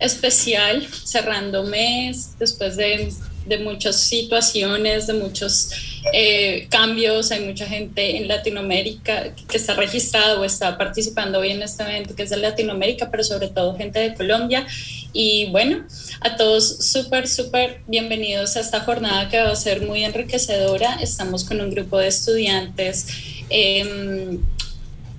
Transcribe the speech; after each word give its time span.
especial, 0.00 0.88
cerrando 1.04 1.62
mes, 1.64 2.38
después 2.38 2.76
de, 2.76 3.12
de 3.46 3.58
muchas 3.58 3.96
situaciones, 4.00 5.06
de 5.06 5.12
muchos 5.12 5.70
eh, 6.12 6.66
cambios. 6.70 7.30
Hay 7.30 7.44
mucha 7.44 7.66
gente 7.66 8.16
en 8.16 8.26
Latinoamérica 8.26 9.34
que 9.34 9.56
está 9.56 9.74
registrado 9.74 10.40
o 10.40 10.44
está 10.44 10.78
participando 10.78 11.38
hoy 11.38 11.50
en 11.50 11.62
este 11.62 11.82
evento 11.82 12.16
que 12.16 12.22
es 12.22 12.30
de 12.30 12.38
Latinoamérica, 12.38 13.10
pero 13.10 13.22
sobre 13.22 13.48
todo 13.48 13.76
gente 13.76 13.98
de 13.98 14.14
Colombia. 14.14 14.66
Y 15.12 15.50
bueno, 15.50 15.84
a 16.20 16.36
todos 16.36 16.86
súper, 16.86 17.28
súper 17.28 17.82
bienvenidos 17.86 18.56
a 18.56 18.60
esta 18.60 18.80
jornada 18.80 19.28
que 19.28 19.38
va 19.38 19.50
a 19.50 19.56
ser 19.56 19.82
muy 19.82 20.02
enriquecedora. 20.04 20.94
Estamos 21.02 21.44
con 21.44 21.60
un 21.60 21.70
grupo 21.70 21.98
de 21.98 22.08
estudiantes. 22.08 23.06
Eh, 23.50 24.38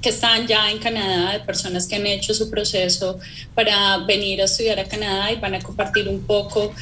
que 0.01 0.09
están 0.09 0.47
ya 0.47 0.71
en 0.71 0.79
Canadá, 0.79 1.33
de 1.33 1.39
personas 1.41 1.87
que 1.87 1.95
han 1.95 2.07
hecho 2.07 2.33
su 2.33 2.49
proceso 2.49 3.19
para 3.53 3.97
venir 3.99 4.41
a 4.41 4.45
estudiar 4.45 4.79
a 4.79 4.85
Canadá 4.85 5.31
y 5.31 5.35
van 5.35 5.55
a 5.55 5.59
compartir 5.59 6.07
un 6.09 6.21
poco 6.21 6.73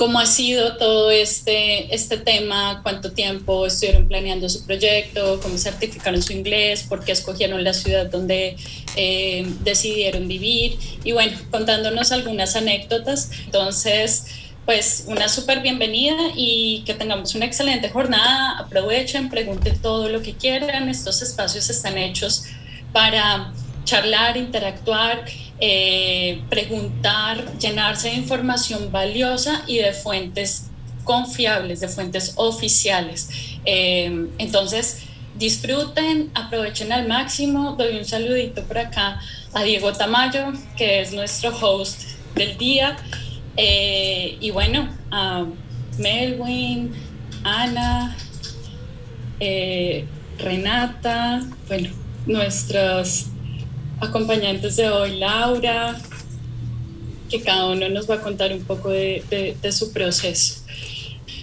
cómo 0.00 0.18
ha 0.18 0.24
sido 0.24 0.78
todo 0.78 1.10
este, 1.10 1.94
este 1.94 2.16
tema, 2.16 2.80
cuánto 2.82 3.12
tiempo 3.12 3.66
estuvieron 3.66 4.08
planeando 4.08 4.48
su 4.48 4.64
proyecto, 4.64 5.38
cómo 5.42 5.58
certificaron 5.58 6.22
su 6.22 6.32
inglés, 6.32 6.84
por 6.88 7.04
qué 7.04 7.12
escogieron 7.12 7.62
la 7.62 7.74
ciudad 7.74 8.06
donde 8.06 8.56
eh, 8.96 9.46
decidieron 9.62 10.26
vivir 10.26 10.78
y 11.04 11.12
bueno, 11.12 11.36
contándonos 11.50 12.12
algunas 12.12 12.56
anécdotas. 12.56 13.30
Entonces, 13.44 14.24
pues 14.66 15.04
una 15.08 15.28
súper 15.28 15.60
bienvenida 15.60 16.16
y 16.34 16.82
que 16.86 16.94
tengamos 16.94 17.34
una 17.34 17.46
excelente 17.46 17.88
jornada. 17.88 18.58
Aprovechen, 18.58 19.28
pregunten 19.28 19.80
todo 19.80 20.08
lo 20.08 20.22
que 20.22 20.34
quieran. 20.34 20.88
Estos 20.88 21.22
espacios 21.22 21.70
están 21.70 21.98
hechos 21.98 22.44
para 22.92 23.52
charlar, 23.84 24.36
interactuar, 24.36 25.24
eh, 25.58 26.42
preguntar, 26.48 27.58
llenarse 27.58 28.08
de 28.08 28.14
información 28.14 28.92
valiosa 28.92 29.62
y 29.66 29.78
de 29.78 29.92
fuentes 29.92 30.66
confiables, 31.04 31.80
de 31.80 31.88
fuentes 31.88 32.34
oficiales. 32.36 33.28
Eh, 33.64 34.28
entonces, 34.38 35.02
disfruten, 35.36 36.30
aprovechen 36.34 36.92
al 36.92 37.08
máximo. 37.08 37.72
Doy 37.72 37.96
un 37.96 38.04
saludito 38.04 38.62
por 38.64 38.78
acá 38.78 39.20
a 39.52 39.62
Diego 39.62 39.92
Tamayo, 39.92 40.52
que 40.76 41.00
es 41.00 41.12
nuestro 41.12 41.50
host 41.60 42.02
del 42.34 42.56
día. 42.58 42.96
Eh, 43.62 44.38
y 44.40 44.50
bueno, 44.52 44.88
a 45.10 45.44
Melwin, 45.98 46.94
Ana, 47.44 48.16
eh, 49.38 50.06
Renata, 50.38 51.46
bueno, 51.68 51.90
nuestros 52.24 53.26
acompañantes 54.00 54.76
de 54.76 54.88
hoy, 54.88 55.18
Laura, 55.18 55.94
que 57.28 57.42
cada 57.42 57.66
uno 57.66 57.90
nos 57.90 58.08
va 58.08 58.14
a 58.14 58.20
contar 58.22 58.50
un 58.54 58.64
poco 58.64 58.88
de, 58.88 59.54
su 59.72 59.92
proceso. 59.92 60.64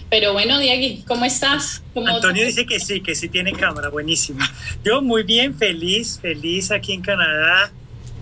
Pero 0.09 0.33
bueno, 0.33 0.57
Diego, 0.57 1.03
¿cómo 1.05 1.23
estás? 1.23 1.83
Antonio 1.95 2.47
dice 2.47 2.65
que 2.65 2.79
sí, 2.79 3.01
que 3.01 3.13
sí 3.13 3.29
tiene 3.29 3.51
cámara, 3.51 3.89
buenísimo. 3.89 4.39
Yo 4.83 5.03
muy 5.03 5.21
bien, 5.21 5.53
feliz, 5.53 6.17
feliz 6.19 6.71
aquí 6.71 6.93
en 6.93 7.01
Canadá. 7.01 7.71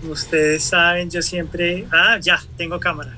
Ustedes 0.06 0.64
saben, 0.64 1.10
yo 1.10 1.22
siempre... 1.22 1.86
Ah, 1.90 2.18
ya, 2.20 2.44
tengo 2.58 2.78
cámara. 2.78 3.16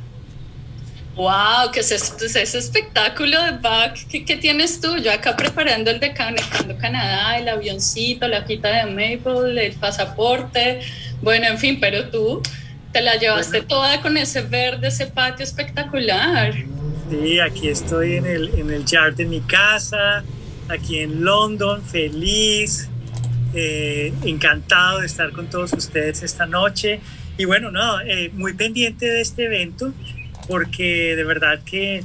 Wow, 1.19 1.73
¿qué 1.73 1.81
es 1.81 1.91
ese 1.91 2.59
espectáculo 2.59 3.43
de 3.43 3.59
back? 3.59 4.07
¿Qué, 4.07 4.37
tienes 4.37 4.81
tú? 4.81 4.99
Yo 4.99 5.11
acá 5.11 5.35
preparando 5.35 5.91
el 5.91 5.99
de 5.99 6.15
Conectando 6.15 6.79
Canadá, 6.79 7.37
el 7.39 7.49
avioncito, 7.49 8.29
la 8.29 8.45
quita 8.45 8.69
de 8.69 8.87
Maple, 8.87 9.67
el 9.67 9.73
pasaporte. 9.73 10.79
Bueno, 11.21 11.49
en 11.49 11.59
fin, 11.59 11.81
pero 11.81 12.09
tú 12.09 12.41
te 12.93 13.01
la 13.01 13.17
llevaste 13.17 13.63
toda 13.63 14.01
con 14.01 14.17
ese 14.17 14.43
verde, 14.43 14.87
ese 14.87 15.09
patio 15.09 15.43
espectacular. 15.43 16.55
Sí, 17.11 17.41
aquí 17.41 17.67
estoy 17.67 18.15
en 18.15 18.25
el, 18.25 18.51
en 18.57 18.71
el 18.71 18.85
yard 18.85 19.17
de 19.17 19.25
mi 19.25 19.41
casa, 19.41 20.23
aquí 20.69 21.01
en 21.01 21.25
London, 21.25 21.83
feliz, 21.83 22.89
eh, 23.55 24.13
encantado 24.25 25.01
de 25.01 25.07
estar 25.07 25.33
con 25.33 25.51
todos 25.51 25.73
ustedes 25.73 26.23
esta 26.23 26.47
noche. 26.47 27.01
Y 27.37 27.45
bueno, 27.45 27.73
no, 27.73 28.01
eh, 28.03 28.31
muy 28.35 28.55
pendiente 28.55 29.07
de 29.07 29.21
este 29.21 29.47
evento 29.47 29.93
porque 30.49 31.15
de 31.15 31.25
verdad 31.25 31.61
que 31.65 32.03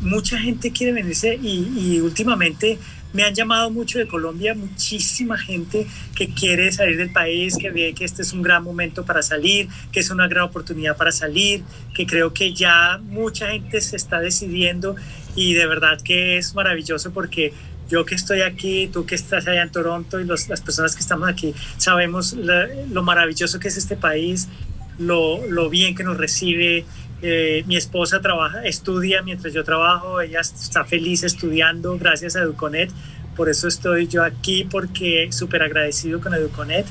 mucha 0.00 0.38
gente 0.38 0.72
quiere 0.72 0.92
venirse 0.92 1.38
y, 1.40 2.00
últimamente 2.00 2.78
me 3.12 3.24
han 3.24 3.34
llamado 3.34 3.70
mucho 3.70 3.98
de 3.98 4.06
Colombia, 4.06 4.54
muchísima 4.54 5.36
gente 5.36 5.86
que 6.16 6.28
quiere 6.28 6.72
salir 6.72 6.96
del 6.96 7.12
país, 7.12 7.58
que 7.58 7.70
ve 7.70 7.92
que 7.94 8.06
este 8.06 8.22
es 8.22 8.32
un 8.32 8.40
gran 8.40 8.64
momento 8.64 9.04
para 9.04 9.22
salir, 9.22 9.68
que 9.92 10.00
es 10.00 10.08
una 10.08 10.28
gran 10.28 10.44
oportunidad 10.44 10.96
para 10.96 11.12
salir, 11.12 11.62
que 11.94 12.06
creo 12.06 12.32
que 12.32 12.54
ya 12.54 12.98
mucha 13.02 13.50
gente 13.50 13.82
se 13.82 13.96
está 13.96 14.18
decidiendo 14.18 14.96
y 15.36 15.52
de 15.52 15.66
verdad 15.66 16.00
que 16.00 16.38
es 16.38 16.54
maravilloso 16.54 17.12
porque 17.12 17.52
yo 17.90 18.06
que 18.06 18.14
estoy 18.14 18.40
aquí, 18.40 18.88
tú 18.90 19.04
que 19.04 19.14
estás 19.14 19.46
allá 19.46 19.62
en 19.62 19.70
Toronto 19.70 20.18
y 20.18 20.24
las 20.24 20.62
personas 20.62 20.94
que 20.94 21.02
estamos 21.02 21.28
aquí, 21.28 21.52
sabemos 21.76 22.32
lo 22.32 23.02
maravilloso 23.02 23.60
que 23.60 23.68
es 23.68 23.76
este 23.76 23.96
país, 23.96 24.48
lo, 24.98 25.46
lo 25.46 25.68
bien 25.68 25.94
que 25.94 26.02
nos 26.02 26.16
recibe, 26.16 26.86
eh, 27.22 27.62
mi 27.66 27.76
esposa 27.76 28.20
trabaja, 28.20 28.64
estudia 28.64 29.22
mientras 29.22 29.54
yo 29.54 29.62
trabajo, 29.62 30.20
ella 30.20 30.40
está 30.40 30.84
feliz 30.84 31.22
estudiando 31.22 31.96
gracias 31.96 32.34
a 32.34 32.40
Educonet, 32.40 32.90
por 33.36 33.48
eso 33.48 33.68
estoy 33.68 34.08
yo 34.08 34.24
aquí 34.24 34.64
porque 34.64 35.28
súper 35.30 35.62
agradecido 35.62 36.20
con 36.20 36.34
Educonet. 36.34 36.84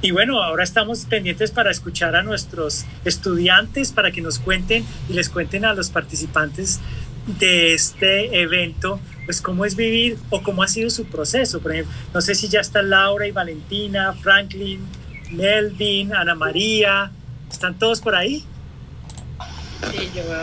Y 0.00 0.10
bueno, 0.10 0.42
ahora 0.42 0.64
estamos 0.64 1.04
pendientes 1.04 1.52
para 1.52 1.70
escuchar 1.70 2.16
a 2.16 2.22
nuestros 2.22 2.84
estudiantes 3.04 3.92
para 3.92 4.10
que 4.10 4.20
nos 4.20 4.38
cuenten 4.38 4.84
y 5.08 5.12
les 5.12 5.28
cuenten 5.28 5.64
a 5.64 5.74
los 5.74 5.90
participantes 5.90 6.80
de 7.38 7.74
este 7.74 8.40
evento, 8.40 8.98
pues 9.26 9.40
cómo 9.40 9.64
es 9.64 9.76
vivir 9.76 10.18
o 10.30 10.42
cómo 10.42 10.62
ha 10.62 10.68
sido 10.68 10.90
su 10.90 11.04
proceso. 11.04 11.60
Por 11.60 11.72
ejemplo, 11.72 11.94
no 12.14 12.20
sé 12.20 12.34
si 12.34 12.48
ya 12.48 12.60
está 12.60 12.82
Laura 12.82 13.26
y 13.26 13.30
Valentina, 13.30 14.12
Franklin, 14.12 14.80
Melvin, 15.30 16.14
Ana 16.14 16.34
María, 16.34 17.12
¿están 17.50 17.78
todos 17.78 18.00
por 18.00 18.14
ahí? 18.14 18.44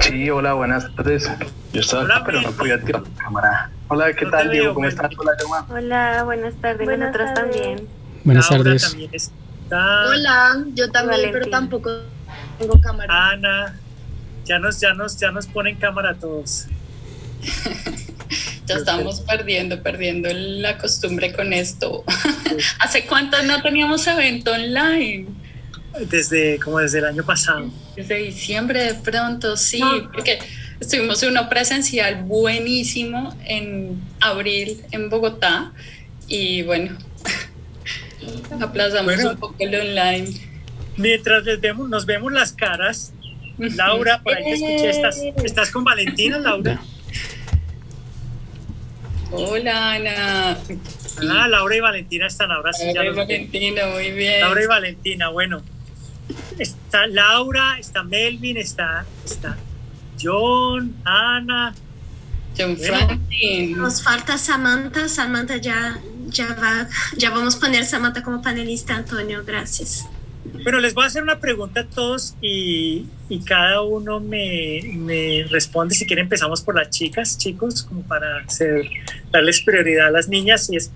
Sí, 0.01 0.29
hola, 0.29 0.53
buenas 0.53 0.93
tardes. 0.95 1.29
Yo 1.73 1.81
estaba 1.81 2.03
hola, 2.03 2.23
pero 2.25 2.41
no 2.41 2.51
podía 2.51 2.79
tirar 2.79 3.03
la 3.03 3.23
cámara. 3.23 3.71
Hola, 3.87 4.13
¿qué 4.13 4.25
tal, 4.25 4.51
Diego? 4.51 4.73
¿Cómo 4.73 4.87
estás? 4.87 5.11
Hola, 5.17 5.65
Hola, 5.69 6.23
buenas 6.23 6.55
tardes. 6.55 6.85
Buenas 6.85 7.11
Nosotros 7.11 7.33
también. 7.33 7.87
Buenas 8.23 8.49
tardes. 8.49 9.31
Hola, 9.71 10.65
yo 10.73 10.91
también, 10.91 11.29
pero 11.31 11.49
tampoco 11.49 11.91
tengo 12.57 12.79
cámara. 12.81 13.29
Ana, 13.29 13.75
ya 14.45 14.59
nos, 14.59 14.79
ya 14.79 14.93
nos, 14.93 15.17
ya 15.17 15.31
nos 15.31 15.47
ponen 15.47 15.77
cámara 15.77 16.15
todos. 16.15 16.65
ya 18.65 18.75
estamos 18.75 19.21
perdiendo, 19.21 19.81
perdiendo 19.81 20.29
la 20.33 20.77
costumbre 20.77 21.33
con 21.33 21.53
esto. 21.53 22.03
¿Hace 22.79 23.05
cuánto 23.05 23.41
no 23.43 23.61
teníamos 23.61 24.05
evento 24.07 24.51
online? 24.51 25.38
Desde, 26.07 26.59
como 26.59 26.79
desde 26.79 26.99
el 26.99 27.05
año 27.05 27.25
pasado. 27.25 27.69
Desde 27.95 28.15
diciembre 28.15 28.83
de 28.83 28.93
pronto, 28.93 29.57
sí, 29.57 29.81
porque 30.13 30.39
estuvimos 30.79 31.21
en 31.23 31.31
uno 31.31 31.49
presencial 31.49 32.23
buenísimo 32.23 33.35
en 33.45 34.01
abril 34.21 34.81
en 34.91 35.09
Bogotá 35.09 35.73
y 36.27 36.63
bueno, 36.63 36.97
aplazamos 38.61 39.23
un 39.23 39.37
poco 39.37 39.55
el 39.59 39.75
online. 39.75 40.27
Mientras 40.95 41.43
les 41.43 41.59
vemos, 41.59 41.89
nos 41.89 42.05
vemos 42.05 42.31
las 42.31 42.53
caras, 42.53 43.13
Laura, 43.57 44.21
por 44.23 44.35
ahí 44.35 44.43
te 44.43 44.53
escuché, 44.53 44.89
¿estás, 44.89 45.21
¿estás 45.43 45.71
con 45.71 45.83
Valentina, 45.83 46.39
Laura? 46.39 46.81
Hola, 49.31 49.91
Ana. 49.93 50.57
Ah, 51.29 51.47
Laura 51.47 51.75
y 51.75 51.79
Valentina 51.81 52.27
están 52.27 52.51
ahora 52.51 52.73
sí. 52.73 52.85
Laura 52.93 53.11
y 53.11 53.15
Valentina, 53.15 53.87
muy 53.87 54.11
bien. 54.11 54.39
Laura 54.39 54.63
y 54.63 54.67
Valentina, 54.67 55.29
bueno 55.29 55.61
está 56.57 57.07
Laura, 57.07 57.77
está 57.79 58.03
Melvin, 58.03 58.57
está, 58.57 59.05
está 59.25 59.57
John, 60.21 60.95
Ana. 61.05 61.73
John 62.57 62.77
Nos 63.77 64.03
falta 64.03 64.37
Samantha. 64.37 65.07
Samantha 65.07 65.57
ya, 65.57 65.99
ya 66.27 66.53
va, 66.55 66.87
ya 67.17 67.29
vamos 67.29 67.55
a 67.55 67.59
poner 67.59 67.85
Samantha 67.85 68.21
como 68.21 68.41
panelista, 68.41 68.95
Antonio, 68.95 69.43
gracias. 69.45 70.05
Bueno, 70.63 70.79
les 70.79 70.93
voy 70.93 71.03
a 71.03 71.07
hacer 71.07 71.23
una 71.23 71.39
pregunta 71.39 71.81
a 71.81 71.85
todos 71.85 72.35
y, 72.41 73.05
y 73.29 73.39
cada 73.41 73.81
uno 73.81 74.19
me, 74.19 74.81
me, 74.95 75.45
responde. 75.49 75.95
Si 75.95 76.05
quieren, 76.05 76.23
empezamos 76.25 76.61
por 76.61 76.75
las 76.75 76.89
chicas, 76.89 77.37
chicos, 77.37 77.83
como 77.83 78.01
para 78.03 78.39
hacer, 78.39 78.89
darles 79.31 79.61
prioridad 79.61 80.07
a 80.07 80.11
las 80.11 80.27
niñas. 80.27 80.69
Y 80.69 80.77
es, 80.77 80.91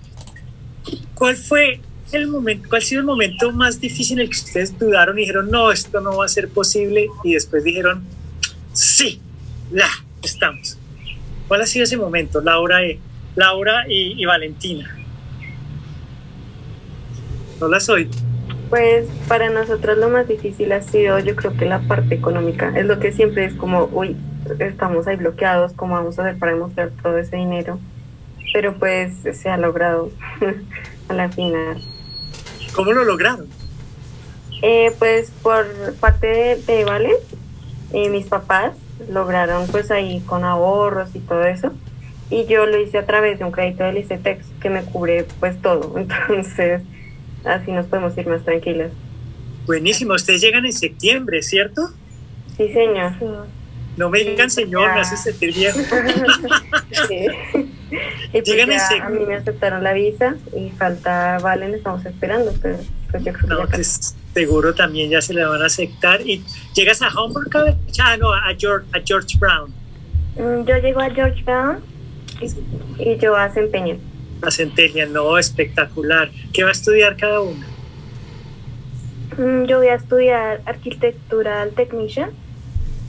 ¿cuál 1.14 1.36
fue 1.36 1.80
el 2.20 2.28
momento, 2.28 2.68
cuál 2.68 2.82
ha 2.82 2.84
sido 2.84 3.00
el 3.00 3.06
momento 3.06 3.52
más 3.52 3.80
difícil 3.80 4.18
en 4.18 4.24
el 4.24 4.30
que 4.30 4.36
ustedes 4.36 4.78
dudaron 4.78 5.18
y 5.18 5.22
dijeron, 5.22 5.50
no, 5.50 5.70
esto 5.70 6.00
no 6.00 6.16
va 6.16 6.24
a 6.24 6.28
ser 6.28 6.48
posible? 6.48 7.08
Y 7.22 7.34
después 7.34 7.64
dijeron, 7.64 8.04
sí, 8.72 9.20
la, 9.70 9.88
estamos. 10.22 10.78
¿Cuál 11.48 11.62
ha 11.62 11.66
sido 11.66 11.84
ese 11.84 11.96
momento, 11.96 12.40
Laura, 12.40 12.86
y, 12.86 12.98
Laura 13.36 13.84
y, 13.88 14.24
Valentina? 14.24 14.96
No 17.60 17.68
las 17.68 17.88
oigo. 17.88 18.10
Pues 18.70 19.06
para 19.28 19.50
nosotros 19.50 19.98
lo 19.98 20.08
más 20.08 20.26
difícil 20.26 20.72
ha 20.72 20.82
sido 20.82 21.18
yo 21.20 21.36
creo 21.36 21.56
que 21.56 21.66
la 21.66 21.80
parte 21.80 22.14
económica. 22.14 22.72
Es 22.76 22.86
lo 22.86 22.98
que 22.98 23.12
siempre 23.12 23.44
es 23.44 23.54
como, 23.54 23.84
uy, 23.92 24.16
estamos 24.58 25.06
ahí 25.06 25.16
bloqueados, 25.16 25.72
¿cómo 25.74 25.94
vamos 25.94 26.18
a 26.18 26.22
hacer 26.22 26.38
para 26.38 26.52
demostrar 26.52 26.90
todo 27.02 27.18
ese 27.18 27.36
dinero? 27.36 27.78
Pero 28.52 28.74
pues 28.74 29.12
se 29.32 29.48
ha 29.48 29.56
logrado 29.56 30.10
a 31.08 31.12
la 31.12 31.28
final. 31.28 31.80
¿Cómo 32.74 32.92
lo 32.92 33.04
lograron? 33.04 33.46
Eh, 34.62 34.92
pues 34.98 35.30
por 35.42 35.66
parte 36.00 36.26
de, 36.26 36.56
de 36.56 36.84
Vale, 36.84 37.10
eh, 37.92 38.08
mis 38.08 38.26
papás 38.26 38.72
lograron 39.10 39.66
pues 39.68 39.90
ahí 39.90 40.20
con 40.26 40.44
ahorros 40.44 41.14
y 41.14 41.20
todo 41.20 41.44
eso. 41.44 41.72
Y 42.30 42.46
yo 42.46 42.66
lo 42.66 42.80
hice 42.80 42.98
a 42.98 43.06
través 43.06 43.38
de 43.38 43.44
un 43.44 43.52
crédito 43.52 43.84
del 43.84 43.98
ICETEX 43.98 44.46
que 44.60 44.70
me 44.70 44.82
cubre 44.84 45.26
pues 45.40 45.60
todo. 45.60 45.94
Entonces 45.98 46.82
así 47.44 47.72
nos 47.72 47.86
podemos 47.86 48.16
ir 48.16 48.26
más 48.26 48.44
tranquilas. 48.44 48.90
Buenísimo, 49.66 50.14
ustedes 50.14 50.40
llegan 50.40 50.66
en 50.66 50.72
septiembre, 50.72 51.42
¿cierto? 51.42 51.88
Sí, 52.56 52.72
señor. 52.72 53.12
No 53.96 54.10
me 54.10 54.18
digan 54.20 54.50
señor, 54.50 54.92
me 54.92 55.00
hace 55.00 55.16
sentir 55.16 55.54
viejo. 55.54 55.78
sí. 57.08 57.26
Y 58.28 58.30
pues 58.30 58.44
llegan 58.44 58.70
ya, 58.70 59.04
a 59.04 59.08
mí 59.10 59.24
me 59.26 59.34
aceptaron 59.34 59.82
la 59.82 59.92
visa 59.92 60.34
y 60.56 60.70
falta 60.70 61.38
Valen, 61.38 61.74
estamos 61.74 62.04
esperando, 62.04 62.52
pero 62.60 62.78
pues 63.10 63.24
yo 63.24 63.32
creo 63.32 63.48
no, 63.48 63.66
que 63.66 63.76
pues, 63.76 64.16
seguro 64.34 64.74
también 64.74 65.10
ya 65.10 65.20
se 65.20 65.34
le 65.34 65.44
van 65.44 65.62
a 65.62 65.66
aceptar. 65.66 66.20
¿Y 66.22 66.44
llegas 66.74 67.00
a 67.02 67.08
Hamburg? 67.08 67.50
Ah, 68.00 68.16
no, 68.16 68.32
a 68.32 68.54
George, 68.58 68.86
a 68.92 69.00
George 69.04 69.38
Brown. 69.38 69.72
Mm, 70.36 70.64
yo 70.66 70.76
llego 70.78 71.00
a 71.00 71.10
George 71.10 71.42
Brown 71.44 71.78
y, 72.98 73.16
yo 73.18 73.36
a 73.36 73.48
Centennial. 73.50 73.98
A 74.42 74.50
Centennial, 74.50 75.12
no, 75.12 75.38
espectacular. 75.38 76.30
¿Qué 76.52 76.64
va 76.64 76.70
a 76.70 76.72
estudiar 76.72 77.16
cada 77.16 77.40
uno? 77.40 77.64
Mm, 79.38 79.64
yo 79.66 79.78
voy 79.78 79.88
a 79.88 79.94
estudiar 79.94 80.60
Architectural 80.66 81.70
Technician 81.70 82.30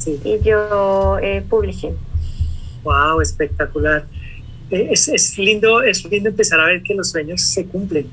y 0.06 0.40
yo 0.42 1.18
eh, 1.20 1.44
Publishing. 1.50 1.98
Wow, 2.84 3.22
espectacular. 3.22 4.06
Eh, 4.72 4.90
es, 4.92 5.08
es, 5.08 5.38
lindo, 5.38 5.82
es 5.84 6.04
lindo 6.06 6.30
empezar 6.30 6.60
a 6.60 6.66
ver 6.66 6.82
que 6.82 6.94
los 6.96 7.12
sueños 7.12 7.42
se 7.42 7.66
cumplen. 7.66 8.08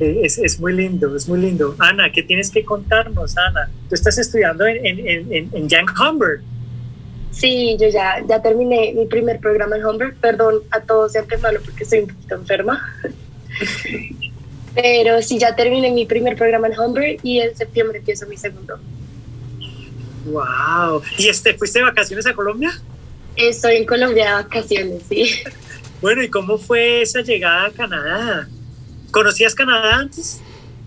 Eh, 0.00 0.20
es, 0.22 0.38
es, 0.38 0.60
muy 0.60 0.74
lindo, 0.74 1.16
es 1.16 1.28
muy 1.28 1.40
lindo. 1.40 1.74
Ana, 1.78 2.12
¿qué 2.12 2.22
tienes 2.22 2.50
que 2.50 2.64
contarnos, 2.64 3.36
Ana? 3.36 3.70
Tú 3.88 3.94
estás 3.94 4.18
estudiando 4.18 4.66
en, 4.66 4.84
en, 4.84 5.32
en, 5.32 5.50
en 5.52 5.68
Young 5.68 5.88
Humber. 5.98 6.40
Sí, 7.30 7.76
yo 7.80 7.88
ya, 7.88 8.24
ya 8.28 8.40
terminé 8.42 8.92
mi 8.94 9.06
primer 9.06 9.38
programa 9.40 9.76
en 9.76 9.84
Humber. 9.84 10.14
Perdón 10.20 10.62
a 10.70 10.80
todos 10.80 11.12
de 11.12 11.20
antemano 11.20 11.58
porque 11.64 11.84
estoy 11.84 12.00
un 12.00 12.08
poquito 12.08 12.34
enferma. 12.34 12.80
Pero 14.74 15.22
sí, 15.22 15.38
ya 15.38 15.56
terminé 15.56 15.90
mi 15.90 16.06
primer 16.06 16.36
programa 16.36 16.68
en 16.68 16.78
Humber 16.78 17.16
y 17.22 17.40
en 17.40 17.56
septiembre 17.56 17.98
empiezo 17.98 18.26
mi 18.26 18.36
segundo. 18.36 18.78
¡Wow! 20.26 21.02
¿Y 21.18 21.28
este, 21.28 21.54
fuiste 21.54 21.78
de 21.80 21.86
vacaciones 21.86 22.26
a 22.26 22.34
Colombia? 22.34 22.70
Estoy 23.34 23.76
en 23.76 23.86
Colombia 23.86 24.24
de 24.26 24.32
vacaciones, 24.42 25.02
sí. 25.08 25.42
Bueno, 26.00 26.22
¿y 26.22 26.28
cómo 26.28 26.58
fue 26.58 27.02
esa 27.02 27.22
llegada 27.22 27.66
a 27.66 27.70
Canadá? 27.70 28.48
¿Conocías 29.10 29.54
Canadá 29.54 29.96
antes? 29.96 30.40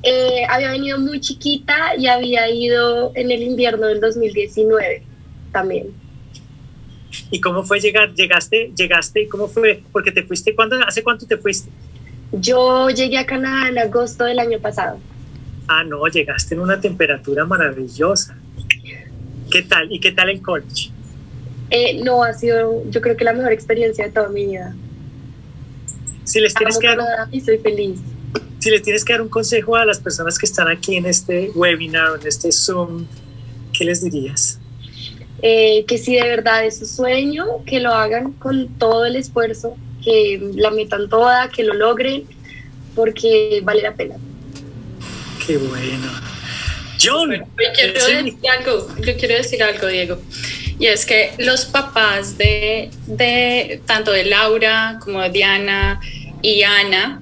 Eh, 0.04 0.44
había 0.50 0.72
venido 0.72 1.00
muy 1.00 1.20
chiquita 1.20 1.96
y 1.98 2.08
había 2.08 2.50
ido 2.50 3.12
en 3.16 3.30
el 3.30 3.44
invierno 3.44 3.88
del 3.88 4.00
2019 4.00 5.04
también. 5.52 5.88
¿Y 7.30 7.42
cómo 7.42 7.64
fue 7.64 7.80
llegar? 7.80 8.14
¿Llegaste? 8.14 8.72
¿Llegaste? 8.76 9.28
¿Cómo 9.28 9.48
fue? 9.48 9.84
Porque 9.92 10.12
te 10.12 10.24
fuiste, 10.24 10.56
¿cuándo, 10.56 10.78
¿hace 10.88 11.04
cuánto 11.04 11.28
te 11.28 11.38
fuiste? 11.38 11.70
Yo 12.32 12.90
llegué 12.90 13.18
a 13.18 13.26
Canadá 13.26 13.68
en 13.68 13.78
agosto 13.78 14.24
del 14.24 14.40
año 14.40 14.60
pasado. 14.60 14.98
Ah, 15.68 15.84
no, 15.84 16.08
llegaste 16.08 16.56
en 16.56 16.62
una 16.62 16.80
temperatura 16.80 17.46
maravillosa. 17.46 18.38
¿Qué 19.52 19.62
tal? 19.64 19.92
¿Y 19.92 20.00
qué 20.00 20.14
tal 20.14 20.30
el 20.30 20.42
college? 20.42 20.92
Eh, 21.70 22.02
no, 22.02 22.24
ha 22.24 22.34
sido 22.34 22.90
yo 22.90 23.02
creo 23.02 23.18
que 23.18 23.26
la 23.26 23.34
mejor 23.34 23.52
experiencia 23.52 24.06
de 24.06 24.12
toda 24.12 24.30
mi 24.30 24.46
vida. 24.46 24.74
Si 26.32 26.40
les 26.40 26.54
tienes 26.54 26.80
que 26.80 26.88
dar, 26.88 27.28
y 27.30 27.42
soy 27.42 27.58
feliz. 27.58 28.00
Si 28.60 28.70
les 28.70 28.82
tienes 28.82 29.04
que 29.04 29.12
dar 29.12 29.22
un 29.22 29.28
consejo 29.28 29.76
a 29.76 29.86
las 29.86 30.00
personas 30.00 30.40
que 30.40 30.46
están 30.46 30.70
aquí 30.70 30.96
en 30.96 31.06
este 31.06 31.52
webinar, 31.54 32.22
en 32.22 32.26
este 32.26 32.54
Zoom, 32.54 33.06
¿qué 33.74 33.84
les 33.84 34.02
dirías? 34.02 34.58
Eh, 35.42 35.84
que 35.90 35.98
si 35.98 36.16
de 36.16 36.22
verdad 36.22 36.66
es 36.66 36.80
su 36.80 36.86
sueño, 36.86 37.66
que 37.66 37.82
lo 37.82 37.94
hagan 37.94 38.32
con 38.32 38.70
todo 38.78 39.06
el 39.06 39.18
esfuerzo, 39.18 39.76
que 40.02 40.40
la 40.56 40.72
metan 40.72 41.10
toda, 41.10 41.50
que 41.50 41.66
lo 41.66 41.74
logren, 41.74 42.24
porque 42.96 43.60
vale 43.66 43.82
la 43.82 43.94
pena. 43.94 44.16
Qué 45.46 45.58
bueno. 45.58 46.08
John, 46.98 47.34
yo 47.34 47.66
quiero 47.76 47.94
decir 47.94 48.38
algo, 48.58 48.88
yo 49.06 49.18
quiero 49.18 49.36
decir 49.36 49.62
algo, 49.62 49.88
Diego. 49.88 50.18
Y 50.80 50.86
es 50.86 51.06
que 51.06 51.34
los 51.40 51.66
papás 51.66 52.38
de, 52.38 52.90
de 53.06 53.82
tanto 53.86 54.14
de 54.14 54.24
Laura 54.24 54.98
como 55.04 55.20
de 55.22 55.30
Diana 55.30 56.00
y 56.42 56.64
Ana, 56.64 57.22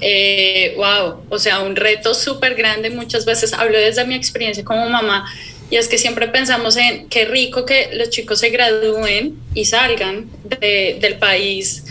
eh, 0.00 0.74
wow, 0.76 1.22
o 1.28 1.38
sea, 1.38 1.60
un 1.60 1.76
reto 1.76 2.14
súper 2.14 2.54
grande. 2.54 2.90
Muchas 2.90 3.24
veces 3.24 3.52
hablo 3.52 3.78
desde 3.78 4.04
mi 4.04 4.14
experiencia 4.14 4.64
como 4.64 4.88
mamá, 4.88 5.26
y 5.70 5.76
es 5.76 5.88
que 5.88 5.98
siempre 5.98 6.28
pensamos 6.28 6.76
en 6.76 7.08
qué 7.08 7.24
rico 7.24 7.64
que 7.64 7.90
los 7.94 8.10
chicos 8.10 8.38
se 8.38 8.50
gradúen 8.50 9.36
y 9.52 9.64
salgan 9.64 10.30
del 10.60 11.18
país 11.18 11.84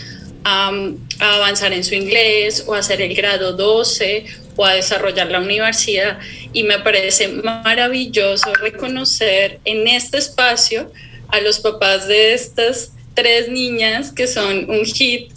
a 0.44 0.70
avanzar 1.18 1.72
en 1.72 1.84
su 1.84 1.94
inglés 1.94 2.64
o 2.66 2.74
a 2.74 2.78
hacer 2.78 3.02
el 3.02 3.14
grado 3.14 3.52
12 3.52 4.24
o 4.56 4.64
a 4.64 4.74
desarrollar 4.74 5.30
la 5.30 5.40
universidad. 5.40 6.18
Y 6.54 6.62
me 6.62 6.78
parece 6.78 7.28
maravilloso 7.28 8.54
reconocer 8.54 9.60
en 9.64 9.88
este 9.88 10.18
espacio 10.18 10.90
a 11.28 11.40
los 11.40 11.58
papás 11.58 12.08
de 12.08 12.32
estas 12.32 12.92
tres 13.14 13.48
niñas 13.48 14.12
que 14.12 14.26
son 14.26 14.70
un 14.70 14.84
hit, 14.84 15.32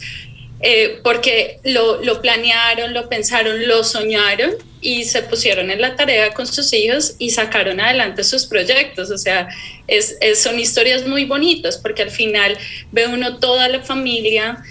eh, 0.62 1.00
porque 1.04 1.60
lo, 1.64 2.22
planearon, 2.22 2.94
lo 2.94 3.08
pensaron, 3.08 3.68
lo 3.68 3.84
soñaron 3.84 4.52
y 4.82 5.06
se 5.06 5.22
pusieron 5.24 5.72
en 5.72 5.82
la 5.82 5.96
tarea 5.96 6.34
con 6.34 6.48
sus 6.48 6.74
hijos 6.74 7.16
y 7.18 7.30
sacaron 7.30 7.80
adelante 7.80 8.24
sus 8.24 8.46
proyectos. 8.46 9.10
O 9.12 9.18
sea, 9.18 9.48
son 10.36 10.60
historias 10.60 11.08
muy 11.08 11.26
bonitas 11.26 11.78
porque 11.78 12.04
al 12.04 12.12
final 12.12 12.58
ve 12.92 13.08
uno 13.08 13.38
toda 13.38 13.70
la 13.70 13.82
familia 13.82 14.64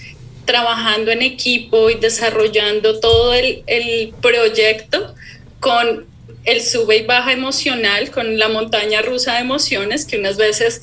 trabajando 0.44 1.11
en 1.11 1.23
equipo 1.23 1.90
y 1.90 1.94
desarrollando 1.96 3.00
todo 3.00 3.35
el, 3.35 3.62
el 3.67 4.14
proyecto 4.20 5.14
con 5.61 6.06
el 6.44 6.62
sube 6.62 6.96
y 6.96 7.02
baja 7.05 7.32
emocional, 7.32 8.11
con 8.11 8.38
la 8.38 8.49
montaña 8.49 9.02
rusa 9.02 9.35
de 9.35 9.40
emociones 9.40 10.06
que 10.06 10.17
unas 10.17 10.38
veces 10.38 10.81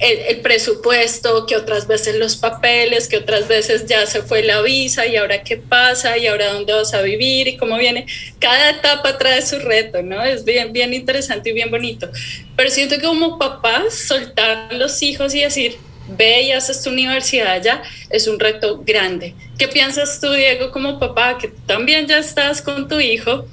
el, 0.00 0.40
presupuesto, 0.40 1.46
que 1.46 1.56
otras 1.56 1.86
veces 1.86 2.16
los 2.16 2.36
papeles, 2.36 3.08
que 3.08 3.16
otras 3.16 3.48
veces 3.48 3.86
ya 3.86 4.06
se 4.06 4.22
fue 4.22 4.42
la 4.42 4.62
visa 4.62 5.06
y 5.06 5.16
ahora 5.16 5.42
qué 5.42 5.56
pasa 5.56 6.16
y 6.16 6.26
ahora 6.26 6.52
dónde 6.52 6.72
vas 6.72 6.94
a 6.94 7.02
vivir 7.02 7.48
y 7.48 7.56
cómo 7.56 7.76
viene. 7.76 8.06
Cada 8.38 8.70
etapa 8.70 9.18
trae 9.18 9.42
su 9.42 9.58
reto, 9.58 10.02
¿no? 10.02 10.22
Es 10.22 10.44
bien, 10.44 10.72
bien 10.72 10.94
interesante 10.94 11.50
y 11.50 11.52
bien 11.52 11.70
bonito. 11.70 12.08
Pero 12.56 12.70
siento 12.70 12.96
que 12.96 13.02
como 13.02 13.38
papás, 13.38 13.94
soltar 13.94 14.72
los 14.72 15.02
hijos 15.02 15.34
y 15.34 15.40
decir, 15.40 15.76
ve 16.08 16.42
y 16.42 16.52
haces 16.52 16.82
tu 16.82 16.90
universidad 16.90 17.62
ya, 17.62 17.82
es 18.10 18.28
un 18.28 18.38
reto 18.38 18.82
grande. 18.84 19.34
¿Qué 19.58 19.68
piensas 19.68 20.20
tú, 20.20 20.30
Diego, 20.32 20.70
como 20.70 20.98
papá, 20.98 21.38
que 21.38 21.48
también 21.66 22.06
ya 22.06 22.18
estás 22.18 22.62
con 22.62 22.88
tu 22.88 23.00
hijo 23.00 23.46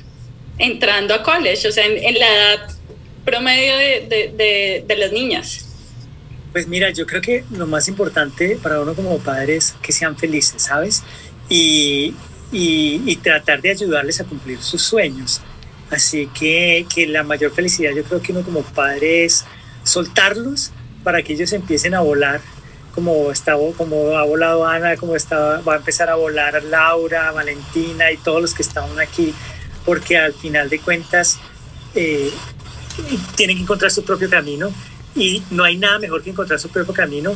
entrando 0.58 1.14
a 1.14 1.24
college, 1.24 1.68
o 1.68 1.72
sea, 1.72 1.86
en, 1.86 2.20
la 2.20 2.28
edad 2.28 2.70
promedio 3.26 3.76
de, 3.76 4.32
de, 4.38 4.84
de 4.88 4.96
las 4.96 5.12
niñas? 5.12 5.65
Pues 6.56 6.70
mira, 6.70 6.90
yo 6.92 7.06
creo 7.06 7.22
que 7.22 7.44
lo 7.52 7.68
más 7.68 7.90
importante 7.90 8.58
para 8.64 8.80
uno 8.80 8.94
como 8.94 9.20
padre 9.20 9.58
es 9.58 9.76
que 9.82 9.92
sean 9.92 10.16
felices, 10.16 10.62
¿sabes? 10.62 11.04
Y, 11.50 12.16
y, 12.50 13.14
tratar 13.18 13.62
de 13.62 13.72
ayudarles 13.72 14.22
a 14.22 14.24
cumplir 14.24 14.62
sus 14.62 14.82
sueños. 14.82 15.42
Así 15.92 16.28
que, 16.28 16.86
que, 16.96 17.08
la 17.08 17.24
mayor 17.24 17.52
felicidad 17.52 17.92
yo 17.94 18.06
creo 18.06 18.22
que 18.22 18.32
uno 18.32 18.42
como 18.42 18.62
padre 18.62 19.26
es 19.26 19.44
soltarlos 19.84 20.72
para 21.04 21.22
que 21.24 21.34
ellos 21.34 21.52
empiecen 21.52 21.94
a 21.94 22.00
volar 22.00 22.40
como, 22.94 23.32
está, 23.32 23.56
como 23.76 24.16
ha 24.16 24.24
volado 24.24 24.66
Ana, 24.66 24.96
como 24.96 25.18
está, 25.18 25.60
va 25.60 25.74
a 25.74 25.78
empezar 25.80 26.10
a 26.10 26.16
volar 26.16 26.64
Laura, 26.64 27.34
Valentina 27.34 28.14
y 28.14 28.16
todos 28.16 28.42
los 28.42 28.54
que 28.54 28.62
estaban 28.62 28.98
aquí, 29.02 29.34
porque 29.84 30.18
al 30.18 30.34
final 30.34 30.70
de 30.70 30.80
cuentas 30.80 31.38
eh, 31.96 32.32
tienen 33.36 33.58
que 33.58 33.64
encontrar 33.64 33.92
su 33.92 34.06
propio 34.06 34.30
camino 34.30 34.72
y 35.16 35.42
no 35.50 35.64
hay 35.64 35.78
nada 35.78 36.00
mejor 36.00 36.24
que 36.24 36.32
encontrar 36.32 36.60
su 36.60 36.70
propio 36.70 36.94
camino 36.94 37.36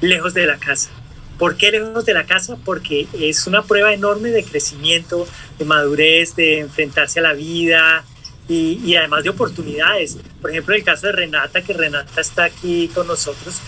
lejos 0.00 0.34
de 0.34 0.46
la 0.46 0.58
casa. 0.58 0.90
¿Por 1.38 1.56
qué 1.56 1.70
lejos 1.70 2.04
de 2.04 2.14
la 2.14 2.24
casa? 2.24 2.56
Porque 2.64 3.06
es 3.18 3.46
una 3.46 3.62
prueba 3.62 3.92
enorme 3.92 4.30
de 4.30 4.44
crecimiento, 4.44 5.26
de 5.58 5.64
madurez, 5.64 6.36
de 6.36 6.60
enfrentarse 6.60 7.20
a 7.20 7.22
la 7.22 7.32
vida 7.32 8.04
y, 8.48 8.80
y 8.84 8.96
además 8.96 9.24
de 9.24 9.30
oportunidades. 9.30 10.18
Por 10.40 10.50
ejemplo, 10.50 10.74
el 10.74 10.84
caso 10.84 11.06
de 11.06 11.12
Renata, 11.12 11.62
que 11.62 11.72
Renata 11.72 12.20
está 12.20 12.44
aquí 12.44 12.90
con 12.94 13.06
nosotros. 13.06 13.60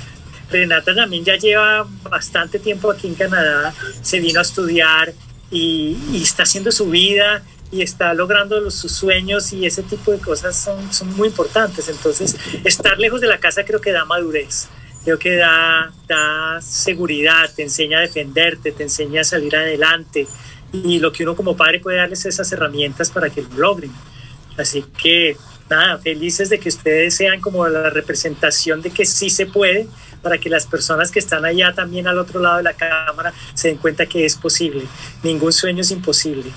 Renata 0.50 0.94
también 0.94 1.24
ya 1.24 1.36
lleva 1.36 1.86
bastante 2.02 2.58
tiempo 2.58 2.90
aquí 2.90 3.06
en 3.06 3.14
Canadá, 3.14 3.74
se 4.02 4.20
vino 4.20 4.40
a 4.40 4.42
estudiar 4.42 5.12
y, 5.50 5.96
y 6.12 6.22
está 6.22 6.42
haciendo 6.42 6.70
su 6.70 6.90
vida 6.90 7.42
y 7.74 7.82
está 7.82 8.14
logrando 8.14 8.70
sus 8.70 8.92
sueños 8.92 9.52
y 9.52 9.66
ese 9.66 9.82
tipo 9.82 10.12
de 10.12 10.18
cosas 10.18 10.56
son, 10.56 11.08
muy 11.16 11.28
importantes. 11.28 11.88
Entonces, 11.88 12.36
estar 12.62 12.98
lejos 12.98 13.20
de 13.20 13.26
la 13.26 13.38
casa 13.38 13.64
creo 13.64 13.80
que 13.80 13.90
da 13.90 14.04
madurez, 14.04 14.68
creo 15.04 15.18
que 15.18 15.34
da, 15.34 15.92
da 16.06 16.60
seguridad, 16.62 17.50
te 17.54 17.64
enseña 17.64 17.98
a 17.98 18.02
defenderte, 18.02 18.70
te 18.70 18.84
enseña 18.84 19.22
a 19.22 19.24
salir 19.24 19.56
adelante 19.56 20.28
y 20.72 21.00
lo 21.00 21.10
que 21.10 21.24
uno 21.24 21.34
como 21.34 21.56
padre 21.56 21.80
puede 21.80 21.98
darles 21.98 22.24
esas 22.26 22.50
herramientas 22.52 23.10
para 23.10 23.28
que 23.28 23.42
lo 23.42 23.48
logren. 23.56 23.90
Así 24.56 24.84
que 25.02 25.36
nada, 25.68 25.98
felices 25.98 26.50
de 26.50 26.60
que 26.60 26.68
ustedes 26.68 27.16
sean 27.16 27.40
como 27.40 27.66
la 27.66 27.90
representación 27.90 28.82
de 28.82 28.90
que 28.90 29.04
sí 29.04 29.30
se 29.30 29.46
puede, 29.46 29.88
para 30.22 30.38
que 30.38 30.48
las 30.48 30.66
personas 30.66 31.10
que 31.10 31.18
están 31.18 31.44
allá 31.44 31.74
también 31.74 32.08
al 32.08 32.18
otro 32.18 32.40
lado 32.40 32.56
de 32.56 32.62
la 32.62 32.72
cámara 32.72 33.32
se 33.52 33.68
den 33.68 33.76
cuenta 33.76 34.06
que 34.06 34.24
es 34.24 34.36
posible. 34.36 34.84
Ningún 35.22 35.52
sueño 35.52 35.82
es 35.82 35.90
imposible. 35.90 36.50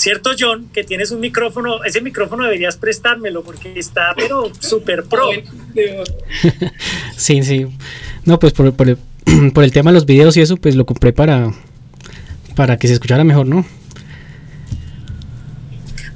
¿Cierto, 0.00 0.30
John? 0.38 0.70
Que 0.72 0.82
tienes 0.82 1.10
un 1.10 1.20
micrófono, 1.20 1.84
ese 1.84 2.00
micrófono 2.00 2.44
deberías 2.44 2.78
prestármelo 2.78 3.42
porque 3.42 3.78
está, 3.78 4.14
pero 4.16 4.50
súper 4.58 5.04
pro. 5.04 5.28
sí, 7.18 7.42
sí. 7.42 7.66
No, 8.24 8.38
pues 8.38 8.54
por, 8.54 8.72
por, 8.72 8.88
el, 8.88 8.96
por 9.52 9.62
el 9.62 9.72
tema 9.72 9.90
de 9.90 9.96
los 9.96 10.06
videos 10.06 10.38
y 10.38 10.40
eso, 10.40 10.56
pues 10.56 10.74
lo 10.74 10.86
compré 10.86 11.12
para, 11.12 11.52
para 12.56 12.78
que 12.78 12.88
se 12.88 12.94
escuchara 12.94 13.24
mejor, 13.24 13.46
¿no? 13.46 13.66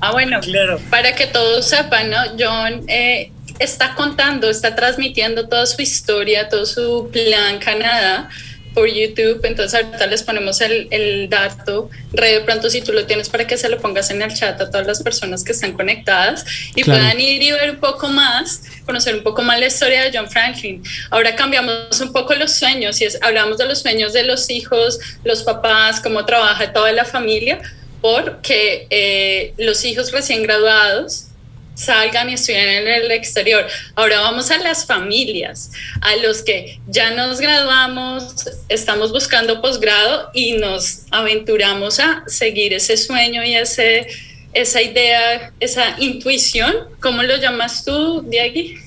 Ah, 0.01 0.13
bueno, 0.13 0.41
claro. 0.41 0.81
para 0.89 1.15
que 1.15 1.27
todos 1.27 1.69
sepan, 1.69 2.09
¿no? 2.09 2.17
John 2.39 2.85
eh, 2.89 3.33
está 3.59 3.95
contando, 3.97 4.49
está 4.49 4.75
transmitiendo 4.75 5.47
toda 5.47 5.67
su 5.67 5.83
historia, 5.83 6.49
todo 6.49 6.65
su 6.65 7.11
plan 7.13 7.59
Canadá 7.59 8.31
por 8.75 8.89
YouTube, 8.89 9.41
entonces 9.45 9.81
ahorita 9.81 10.07
les 10.09 10.23
ponemos 10.23 10.61
el, 10.61 10.89
el 10.91 11.31
dato, 11.31 11.89
Re, 12.13 12.33
de 12.33 12.41
pronto 12.41 12.69
si 12.69 12.83
tú 12.83 12.93
lo 12.93 13.07
tienes 13.07 13.29
para 13.29 13.47
que 13.47 13.57
se 13.57 13.69
lo 13.69 13.79
pongas 13.79 14.11
en 14.11 14.21
el 14.21 14.35
chat 14.35 14.61
a 14.61 14.71
todas 14.71 14.87
las 14.87 15.03
personas 15.03 15.45
que 15.45 15.53
están 15.53 15.73
conectadas 15.73 16.45
y 16.75 16.83
puedan 16.85 17.21
ir 17.21 17.43
y 17.43 17.53
ver 17.53 17.71
un 17.71 17.77
poco 17.77 18.09
más, 18.09 18.63
conocer 18.85 19.15
un 19.15 19.23
poco 19.23 19.43
más 19.43 19.61
la 19.61 19.67
historia 19.67 20.03
de 20.03 20.17
John 20.17 20.29
Franklin. 20.29 20.83
Ahora 21.11 21.35
cambiamos 21.37 22.01
un 22.01 22.13
poco 22.13 22.35
los 22.35 22.53
sueños 22.53 23.01
y 23.01 23.05
es, 23.05 23.19
hablamos 23.23 23.59
de 23.59 23.67
los 23.67 23.81
sueños 23.81 24.13
de 24.13 24.25
los 24.25 24.51
hijos, 24.51 24.99
los 25.23 25.43
papás, 25.45 26.01
cómo 26.01 26.25
trabaja 26.25 26.73
toda 26.73 26.93
la 26.93 27.05
familia, 27.05 27.61
porque 28.01 28.87
eh, 28.91 29.55
los 29.57 29.85
hijos 29.85 30.11
recién 30.13 30.43
graduados 30.43 31.29
salgan 31.75 32.31
y 32.31 32.35
estudien 32.35 32.69
en 32.69 32.89
el 32.89 33.11
exterior. 33.11 33.67
Ahora 33.95 34.21
vamos 34.21 34.51
a 34.51 34.59
las 34.59 34.87
familias, 34.87 35.73
a 36.01 36.17
los 36.17 36.43
que 36.43 36.81
ya 36.87 37.11
nos 37.13 37.41
graduamos, 37.41 38.49
estamos 38.69 39.13
buscando 39.13 39.61
posgrado 39.61 40.31
y 40.35 40.55
nos 40.55 41.03
aventuramos 41.11 42.01
a 42.01 42.25
seguir 42.27 42.73
ese 42.73 42.97
sueño 42.97 43.45
y 43.45 43.55
ese, 43.55 44.07
esa 44.53 44.83
idea, 44.83 45.53
esa 45.61 45.97
intuición. 45.99 46.75
¿Cómo 47.01 47.23
lo 47.23 47.37
llamas 47.37 47.85
tú, 47.85 48.23
Diagui? 48.23 48.79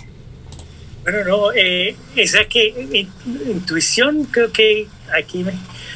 Bueno, 1.03 1.24
no, 1.24 1.51
eh, 1.53 1.96
esa 2.15 2.46
que 2.46 2.67
eh, 2.67 3.08
intuición 3.48 4.25
creo 4.25 4.51
que 4.51 4.88
aquí 5.17 5.44
me... 5.44 5.53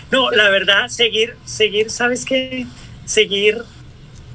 No, 0.10 0.30
la 0.32 0.50
verdad, 0.50 0.88
seguir, 0.88 1.36
seguir, 1.46 1.90
¿sabes 1.90 2.26
qué? 2.26 2.66
seguir, 3.12 3.64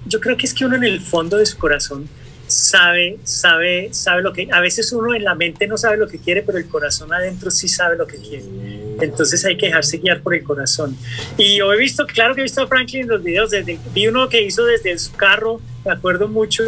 yo 0.05 0.21
creo 0.21 0.37
que 0.37 0.47
es 0.47 0.55
que 0.55 0.65
uno 0.65 0.77
en 0.77 0.85
el 0.85 1.01
fondo 1.01 1.39
de 1.39 1.47
su 1.47 1.57
corazón 1.57 2.09
sabe, 2.47 3.19
sabe, 3.25 3.89
sabe 3.93 4.23
lo 4.23 4.33
que, 4.33 4.49
a 4.53 4.61
veces 4.61 4.93
uno 4.93 5.15
en 5.15 5.25
la 5.25 5.35
mente 5.35 5.67
no 5.67 5.77
sabe 5.77 5.97
lo 5.97 6.07
que 6.07 6.19
quiere, 6.19 6.43
pero 6.43 6.59
el 6.59 6.69
corazón 6.69 7.13
adentro 7.13 7.51
sí 7.51 7.69
sabe 7.69 7.97
lo 7.97 8.07
que 8.07 8.19
quiere. 8.19 8.45
Entonces 9.01 9.45
hay 9.45 9.57
que 9.57 9.67
dejarse 9.67 9.99
guiar 9.99 10.23
por 10.23 10.35
el 10.35 10.43
corazón. 10.43 10.97
Y 11.37 11.57
yo 11.57 11.73
he 11.73 11.79
visto, 11.79 12.07
claro 12.07 12.35
que 12.35 12.41
he 12.41 12.45
visto 12.45 12.63
a 12.63 12.67
Franklin 12.67 13.03
en 13.03 13.09
los 13.09 13.23
videos, 13.23 13.51
desde, 13.51 13.79
vi 13.93 14.07
uno 14.09 14.29
que 14.29 14.43
hizo 14.43 14.65
desde 14.65 14.99
su 14.99 15.13
carro, 15.13 15.61
me 15.85 15.93
acuerdo 15.93 16.29
mucho, 16.29 16.65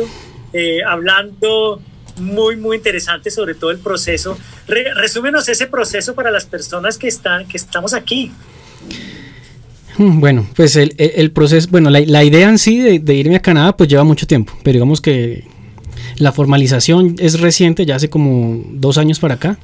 eh, 0.53 0.83
hablando 0.87 1.81
muy, 2.17 2.57
muy 2.57 2.77
interesante 2.77 3.31
sobre 3.31 3.55
todo 3.55 3.71
el 3.71 3.79
proceso. 3.79 4.37
resúmenos 4.67 5.49
ese 5.49 5.67
proceso 5.67 6.15
para 6.15 6.31
las 6.31 6.45
personas 6.47 6.99
que, 6.99 7.09
están, 7.09 7.47
que 7.47 7.57
estamos 7.57 7.95
aquí. 7.95 8.33
Mm, 9.97 10.21
bueno, 10.21 10.49
pues 10.55 10.77
el, 10.77 11.31
proceso, 11.33 11.69
bueno, 11.71 11.91
la, 11.91 12.25
idea 12.25 12.49
en 12.49 12.59
sí 12.59 12.99
de, 12.99 13.15
irme 13.15 13.37
a 13.37 13.43
Canadá 13.43 13.77
pues 13.77 13.89
lleva 13.89 14.05
mucho 14.05 14.27
tiempo, 14.27 14.53
pero 14.63 14.75
digamos 14.75 15.01
que 15.01 15.45
la 16.19 16.33
formalización 16.33 17.17
es 17.19 17.41
reciente, 17.41 17.87
ya 17.87 17.97
hace 17.97 18.11
como 18.11 18.63
dos 18.73 18.99
años 18.99 19.19
para 19.19 19.35
acá, 19.35 19.59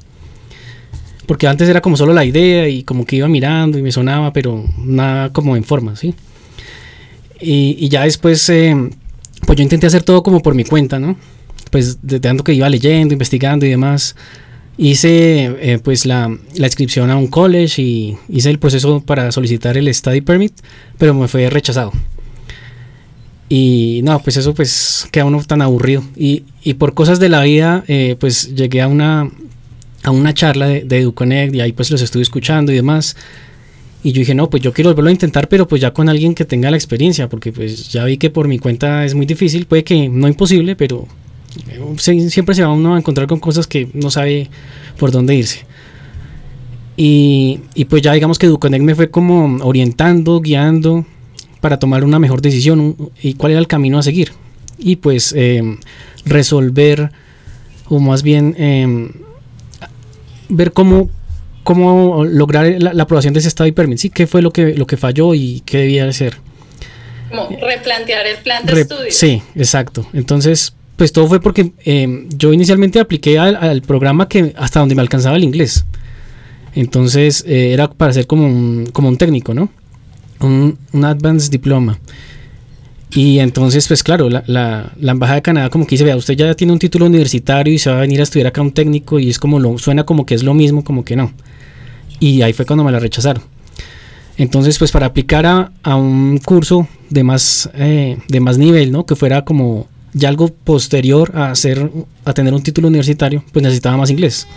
porque 1.25 1.47
antes 1.47 1.67
era 1.69 1.81
como 1.81 1.97
solo 1.97 2.13
la 2.13 2.25
idea 2.25 2.67
y 2.67 2.83
como 2.83 3.05
que 3.05 3.17
iba 3.17 3.27
mirando 3.27 3.77
y 3.77 3.81
me 3.81 3.91
sonaba, 3.91 4.31
pero 4.33 4.63
nada 4.77 5.31
como 5.33 5.55
en 5.55 5.63
forma, 5.63 5.95
¿sí? 5.95 6.13
Y, 7.41 7.89
ya 7.89 8.03
después, 8.03 8.47
eh, 8.49 8.75
pues 9.45 9.57
yo 9.57 9.63
intenté 9.63 9.87
hacer 9.87 10.03
todo 10.03 10.23
como 10.23 10.41
por 10.41 10.55
mi 10.55 10.63
cuenta, 10.63 10.99
¿no? 10.99 11.17
Pues 11.71 11.99
de 12.01 12.19
tanto 12.19 12.43
que 12.43 12.53
iba 12.53 12.69
leyendo, 12.69 13.13
investigando 13.13 13.65
y 13.65 13.69
demás 13.69 14.15
hice 14.77 15.55
eh, 15.61 15.79
pues 15.81 16.05
la, 16.05 16.37
la, 16.55 16.67
inscripción 16.67 17.09
a 17.09 17.15
un 17.15 17.27
college 17.27 17.81
y 17.81 18.17
hice 18.27 18.49
el 18.49 18.59
proceso 18.59 18.99
para 19.01 19.31
solicitar 19.31 19.77
el 19.77 19.93
study 19.93 20.21
permit, 20.21 20.53
pero 20.97 21.13
me 21.13 21.27
fue 21.27 21.49
rechazado. 21.49 21.93
Y 23.47 24.01
no, 24.03 24.19
pues 24.21 24.37
eso 24.37 24.53
pues 24.53 25.07
queda 25.11 25.25
uno 25.25 25.41
tan 25.43 25.61
aburrido. 25.61 26.03
Y, 26.15 26.43
y 26.63 26.75
por 26.75 26.93
cosas 26.93 27.19
de 27.19 27.29
la 27.29 27.41
vida, 27.43 27.83
eh, 27.87 28.15
pues 28.19 28.55
llegué 28.55 28.81
a 28.81 28.87
una, 28.87 29.29
a 30.03 30.11
una 30.11 30.33
charla 30.33 30.67
de, 30.67 30.81
de 30.83 30.99
EduConnect 30.99 31.53
y 31.53 31.61
ahí 31.61 31.71
pues 31.71 31.91
los 31.91 32.01
estuve 32.01 32.23
escuchando 32.23 32.71
y 32.71 32.75
demás. 32.75 33.15
Y 34.03 34.11
yo 34.11 34.19
dije, 34.19 34.35
no, 34.35 34.49
pues 34.51 34.61
yo 34.61 34.71
quiero 34.71 34.91
volverlo 34.91 35.09
a 35.09 35.13
intentar, 35.13 35.49
pero 35.49 35.67
pues 35.67 35.81
ya 35.81 35.91
con 35.91 36.09
alguien 36.09 36.35
que 36.35 36.45
tenga 36.45 36.69
la 36.69 36.77
experiencia, 36.77 37.27
porque 37.27 37.51
pues 37.51 37.89
ya 37.91 38.05
vi 38.05 38.17
que 38.17 38.29
por 38.29 38.47
mi 38.47 38.59
cuenta 38.59 39.03
es 39.03 39.15
muy 39.15 39.25
difícil, 39.25 39.65
puede 39.65 39.83
que 39.83 40.07
no 40.09 40.27
imposible, 40.27 40.75
pero 40.75 41.07
siempre 41.97 42.53
se 42.53 42.61
va 42.61 42.71
uno 42.71 42.95
a 42.95 42.99
encontrar 42.99 43.27
con 43.27 43.39
cosas 43.39 43.65
que 43.65 43.89
no 43.93 44.11
sabe 44.11 44.49
por 44.99 45.11
dónde 45.11 45.35
irse. 45.35 45.65
Y, 46.97 47.59
pues 47.89 48.01
ya 48.01 48.13
digamos 48.13 48.39
que 48.39 48.45
Educonnect 48.45 48.83
me 48.83 48.95
fue 48.95 49.09
como 49.09 49.63
orientando, 49.65 50.39
guiando 50.39 51.05
para 51.65 51.79
tomar 51.79 52.03
una 52.03 52.19
mejor 52.19 52.43
decisión 52.43 52.95
y 53.23 53.33
cuál 53.33 53.53
era 53.53 53.59
el 53.59 53.65
camino 53.65 53.97
a 53.97 54.03
seguir. 54.03 54.33
Y 54.77 54.97
pues 54.97 55.33
em, 55.35 55.79
resolver, 56.23 57.09
o 57.89 57.99
más 57.99 58.21
bien 58.21 58.55
em, 58.59 59.09
ver 60.47 60.73
cómo, 60.73 61.09
cómo 61.63 62.23
lograr 62.23 62.75
la, 62.77 63.01
aprobación 63.01 63.33
de 63.33 63.39
ese 63.39 63.47
estado 63.47 63.67
y 63.67 63.71
permiso. 63.71 64.03
Sí, 64.03 64.11
qué 64.11 64.27
fue 64.27 64.43
lo 64.43 64.53
que, 64.53 64.75
lo 64.75 64.85
que 64.85 64.95
falló 64.95 65.33
y 65.33 65.63
qué 65.65 65.79
debía 65.79 66.07
hacer. 66.07 66.37
Como 67.31 67.49
replantear 67.49 68.27
el 68.27 68.37
plan 68.43 68.63
de 68.63 68.81
estudio. 68.81 69.09
Sí, 69.09 69.41
exacto. 69.55 70.05
Entonces, 70.13 70.75
pues 70.97 71.11
todo 71.11 71.27
fue 71.27 71.41
porque 71.41 71.71
em, 71.83 72.29
yo 72.29 72.53
inicialmente 72.53 72.99
apliqué 72.99 73.39
al, 73.39 73.81
programa 73.81 74.29
que 74.29 74.53
hasta 74.55 74.81
donde 74.81 74.93
me 74.93 75.01
alcanzaba 75.01 75.35
el 75.35 75.43
inglés. 75.43 75.83
Entonces 76.75 77.43
eh, 77.47 77.73
era 77.73 77.89
para 77.89 78.13
ser 78.13 78.27
como 78.27 78.45
un, 78.45 78.85
como 78.93 79.09
un 79.09 79.17
técnico, 79.17 79.55
¿no? 79.55 79.71
Un, 80.39 80.77
un 80.91 81.05
advanced 81.05 81.51
diploma. 81.51 81.97
Y 83.11 83.39
entonces, 83.39 83.87
pues 83.87 84.03
claro, 84.03 84.29
la, 84.29 84.43
la, 84.47 84.91
la, 84.99 85.11
Embajada 85.13 85.35
de 85.35 85.41
Canadá 85.41 85.69
como 85.69 85.85
que 85.85 85.91
dice, 85.91 86.03
vea, 86.03 86.17
usted 86.17 86.35
ya 86.35 86.53
tiene 86.53 86.73
un 86.73 86.79
título 86.79 87.05
universitario 87.05 87.73
y 87.73 87.77
se 87.77 87.89
va 87.89 87.97
a 87.97 88.01
venir 88.01 88.19
a 88.19 88.23
estudiar 88.23 88.47
acá 88.47 88.61
un 88.61 88.71
técnico 88.71 89.19
y 89.19 89.29
es 89.29 89.39
como 89.39 89.59
lo, 89.59 89.77
suena 89.77 90.03
como 90.03 90.25
que 90.25 90.35
es 90.35 90.43
lo 90.43 90.53
mismo, 90.53 90.83
como 90.83 91.05
que 91.05 91.15
no. 91.15 91.31
Y 92.19 92.41
ahí 92.41 92.51
fue 92.51 92.65
cuando 92.65 92.83
me 92.83 92.91
la 92.91 92.99
rechazaron. 92.99 93.43
Entonces, 94.37 94.77
pues 94.77 94.91
para 94.91 95.05
aplicar 95.05 95.45
a, 95.45 95.71
a 95.81 95.95
un 95.95 96.39
curso 96.39 96.87
de 97.09 97.23
más, 97.23 97.69
eh, 97.75 98.17
de 98.27 98.39
más 98.41 98.57
nivel, 98.57 98.91
¿no? 98.91 99.05
Que 99.05 99.15
fuera 99.15 99.45
como 99.45 99.87
ya 100.13 100.29
algo 100.29 100.47
posterior 100.47 101.31
a, 101.35 101.51
hacer, 101.51 101.91
a 102.23 102.33
tener 102.33 102.53
un 102.53 102.63
título 102.63 102.87
universitario, 102.87 103.43
pues 103.51 103.63
necesitaba 103.63 103.97
más 103.97 104.09
inglés. 104.09 104.47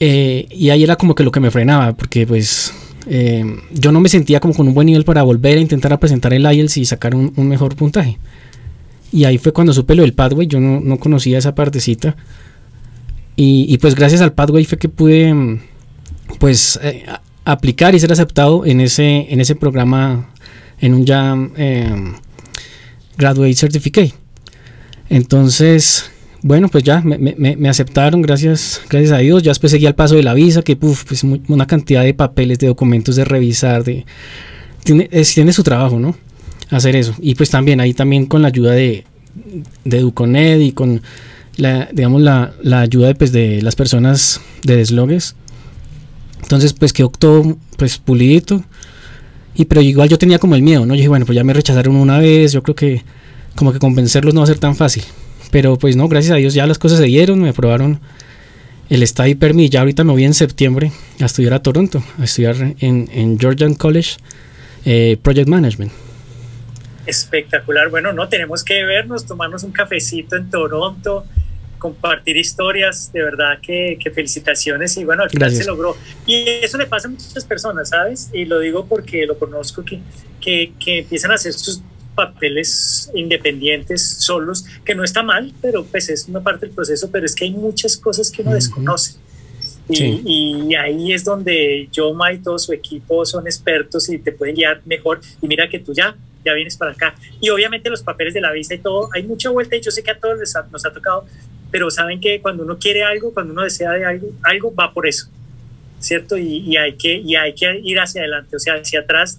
Eh, 0.00 0.46
y 0.50 0.70
ahí 0.70 0.84
era 0.84 0.96
como 0.96 1.14
que 1.14 1.24
lo 1.24 1.32
que 1.32 1.40
me 1.40 1.50
frenaba, 1.50 1.94
porque 1.94 2.26
pues 2.26 2.72
eh, 3.08 3.44
yo 3.72 3.92
no 3.92 4.00
me 4.00 4.08
sentía 4.08 4.40
como 4.40 4.54
con 4.54 4.68
un 4.68 4.74
buen 4.74 4.86
nivel 4.86 5.04
para 5.04 5.22
volver 5.22 5.58
a 5.58 5.60
intentar 5.60 5.98
presentar 5.98 6.32
el 6.32 6.42
IELTS 6.44 6.76
y 6.76 6.84
sacar 6.84 7.14
un, 7.14 7.32
mejor 7.36 7.74
puntaje. 7.76 8.18
Y 9.12 9.24
ahí 9.24 9.38
fue 9.38 9.52
cuando 9.52 9.72
supe 9.72 9.94
lo 9.94 10.02
del 10.02 10.12
Pathway, 10.12 10.46
yo 10.46 10.60
no, 10.60 10.98
conocía 10.98 11.38
esa 11.38 11.54
partecita. 11.54 12.16
Y, 13.36 13.78
pues 13.78 13.94
gracias 13.94 14.20
al 14.20 14.32
Pathway 14.32 14.64
fue 14.64 14.78
que 14.78 14.88
pude 14.88 15.60
pues 16.40 16.78
eh, 16.82 17.04
aplicar 17.44 17.94
y 17.94 18.00
ser 18.00 18.12
aceptado 18.12 18.66
en 18.66 18.80
ese, 18.80 19.32
en 19.32 19.40
ese 19.40 19.54
programa, 19.54 20.30
en 20.80 20.94
un 20.94 21.06
jam 21.06 21.52
Graduate 23.16 23.54
Certificate. 23.54 24.12
Entonces, 25.08 26.10
bueno, 26.42 26.68
pues 26.68 26.84
ya 26.84 27.00
me, 27.00 27.68
aceptaron, 27.68 28.22
gracias, 28.22 28.80
gracias 28.88 29.12
a 29.12 29.18
Dios. 29.18 29.42
Ya 29.42 29.50
después 29.50 29.72
seguí 29.72 29.86
al 29.86 29.94
paso 29.94 30.14
de 30.14 30.22
la 30.22 30.34
visa, 30.34 30.62
que 30.62 30.76
pues 30.76 31.24
una 31.48 31.66
cantidad 31.66 32.04
de 32.04 32.14
papeles, 32.14 32.58
de 32.58 32.68
documentos 32.68 33.16
de 33.16 33.24
revisar, 33.24 33.82
de 33.84 34.06
tiene, 34.84 35.08
tiene 35.08 35.52
su 35.52 35.62
trabajo, 35.62 35.98
¿no? 35.98 36.16
Hacer 36.70 36.96
eso. 36.96 37.14
Y 37.20 37.34
pues 37.34 37.50
también 37.50 37.80
ahí 37.80 37.92
también 37.92 38.26
con 38.26 38.42
la 38.42 38.48
ayuda 38.48 38.72
de, 38.72 39.04
de 39.84 39.98
Educonet 39.98 40.60
y 40.60 40.72
con 40.72 41.02
la, 41.56 41.88
digamos, 41.92 42.22
la, 42.22 42.52
ayuda 42.80 43.08
de, 43.08 43.14
pues, 43.14 43.32
de 43.32 43.60
las 43.62 43.74
personas 43.74 44.40
de 44.62 44.76
deslogues. 44.76 45.34
Entonces, 46.42 46.72
pues 46.72 46.92
quedó 46.92 47.10
todo 47.10 47.58
pues 47.76 47.98
pulidito 47.98 48.64
Y 49.56 49.64
pero 49.64 49.82
igual 49.82 50.08
yo 50.08 50.18
tenía 50.18 50.38
como 50.38 50.54
el 50.54 50.62
miedo, 50.62 50.86
¿no? 50.86 50.94
Yo 50.94 50.98
dije, 50.98 51.08
bueno, 51.08 51.26
pues 51.26 51.34
ya 51.34 51.42
me 51.42 51.52
rechazaron 51.52 51.96
una 51.96 52.18
vez, 52.18 52.52
yo 52.52 52.62
creo 52.62 52.76
que 52.76 53.02
como 53.56 53.72
que 53.72 53.80
convencerlos 53.80 54.34
no 54.34 54.40
va 54.40 54.44
a 54.44 54.46
ser 54.46 54.58
tan 54.58 54.76
fácil. 54.76 55.02
Pero 55.50 55.78
pues 55.78 55.96
no, 55.96 56.08
gracias 56.08 56.32
a 56.32 56.36
Dios 56.36 56.54
ya 56.54 56.66
las 56.66 56.78
cosas 56.78 56.98
se 56.98 57.04
dieron, 57.04 57.40
me 57.40 57.50
aprobaron 57.50 58.00
el 58.90 59.06
study 59.06 59.34
permit. 59.34 59.72
Ya 59.72 59.80
ahorita 59.80 60.04
me 60.04 60.12
voy 60.12 60.24
en 60.24 60.34
septiembre 60.34 60.92
a 61.20 61.26
estudiar 61.26 61.54
a 61.54 61.62
Toronto, 61.62 62.02
a 62.18 62.24
estudiar 62.24 62.56
en, 62.80 63.08
en 63.12 63.38
Georgian 63.38 63.74
College 63.74 64.16
eh, 64.84 65.16
Project 65.22 65.48
Management. 65.48 65.92
Espectacular. 67.06 67.88
Bueno, 67.88 68.12
no 68.12 68.28
tenemos 68.28 68.62
que 68.62 68.84
vernos, 68.84 69.26
tomarnos 69.26 69.62
un 69.62 69.72
cafecito 69.72 70.36
en 70.36 70.50
Toronto, 70.50 71.24
compartir 71.78 72.36
historias. 72.36 73.10
De 73.12 73.22
verdad 73.22 73.58
que, 73.62 73.98
felicitaciones 74.14 74.96
y 74.98 75.04
bueno, 75.04 75.22
al 75.22 75.30
final 75.30 75.50
se 75.50 75.64
logró. 75.64 75.96
Y 76.26 76.46
eso 76.62 76.76
le 76.76 76.86
pasa 76.86 77.08
a 77.08 77.10
muchas 77.10 77.44
personas, 77.44 77.90
¿sabes? 77.90 78.30
Y 78.32 78.44
lo 78.44 78.58
digo 78.60 78.86
porque 78.86 79.26
lo 79.26 79.38
conozco 79.38 79.84
que, 79.84 80.00
que, 80.40 80.72
que 80.78 80.98
empiezan 80.98 81.30
a 81.30 81.34
hacer 81.34 81.54
sus 81.54 81.82
papeles 82.18 83.08
independientes, 83.14 84.02
solos, 84.18 84.64
que 84.84 84.96
no 84.96 85.04
está 85.04 85.22
mal, 85.22 85.52
pero 85.62 85.84
pues 85.84 86.08
es 86.08 86.26
una 86.26 86.42
parte 86.42 86.66
del 86.66 86.74
proceso, 86.74 87.08
pero 87.12 87.24
es 87.24 87.32
que 87.36 87.44
hay 87.44 87.52
muchas 87.52 87.96
cosas 87.96 88.32
que 88.32 88.42
uno 88.42 88.54
desconoce. 88.54 89.12
Y, 89.88 90.74
ahí 90.74 91.12
es 91.12 91.22
donde 91.22 91.88
Yoma 91.92 92.32
y 92.32 92.38
todo 92.38 92.58
su 92.58 92.72
equipo 92.72 93.24
son 93.24 93.46
expertos 93.46 94.08
y 94.08 94.18
te 94.18 94.32
pueden 94.32 94.56
guiar 94.56 94.82
mejor. 94.84 95.20
Y 95.40 95.46
mira 95.46 95.68
que 95.68 95.78
tú 95.78 95.94
ya, 95.94 96.16
ya 96.44 96.54
vienes 96.54 96.76
para 96.76 96.90
acá. 96.90 97.14
Y 97.40 97.50
obviamente 97.50 97.88
los 97.88 98.02
papeles 98.02 98.34
de 98.34 98.40
la 98.40 98.50
visa 98.50 98.74
y 98.74 98.78
todo, 98.78 99.08
hay 99.14 99.22
mucha 99.22 99.50
vuelta 99.50 99.76
y 99.76 99.80
yo 99.80 99.92
sé 99.92 100.02
que 100.02 100.10
a 100.10 100.18
todos 100.18 100.40
les 100.40 100.52
nos 100.72 100.84
ha 100.84 100.92
tocado, 100.92 101.24
pero 101.70 101.88
saben 101.88 102.20
que 102.20 102.40
cuando 102.42 102.64
uno 102.64 102.78
quiere 102.80 103.04
algo, 103.04 103.32
cuando 103.32 103.52
uno 103.52 103.62
desea 103.62 103.92
de 103.92 104.04
algo, 104.04 104.26
algo 104.42 104.74
va 104.74 104.92
por 104.92 105.06
eso, 105.06 105.28
¿cierto? 106.00 106.36
Y, 106.36 106.64
y, 106.66 106.76
hay 106.76 106.94
que, 106.94 107.14
y 107.14 107.36
hay 107.36 107.54
que 107.54 107.80
ir 107.84 108.00
hacia 108.00 108.22
adelante, 108.22 108.56
o 108.56 108.58
sea, 108.58 108.74
hacia 108.74 109.00
atrás, 109.00 109.38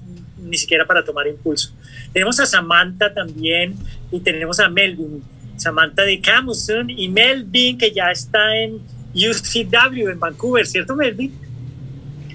ni 0.50 0.58
siquiera 0.58 0.86
para 0.86 1.04
tomar 1.04 1.28
impulso. 1.28 1.72
Tenemos 2.12 2.40
a 2.40 2.46
Samantha 2.46 3.14
también 3.14 3.76
y 4.12 4.20
tenemos 4.20 4.60
a 4.60 4.70
Melvin, 4.70 5.24
Samantha 5.58 6.04
de 6.04 6.20
Camuson 6.20 6.90
y 6.90 7.08
Melvin 7.08 7.78
que 7.78 7.92
ya 7.92 8.12
está 8.12 8.56
en 8.58 8.82
UCW 9.14 10.10
en 10.10 10.20
Vancouver, 10.20 10.66
¿cierto 10.66 10.96
Melvin? 10.96 11.34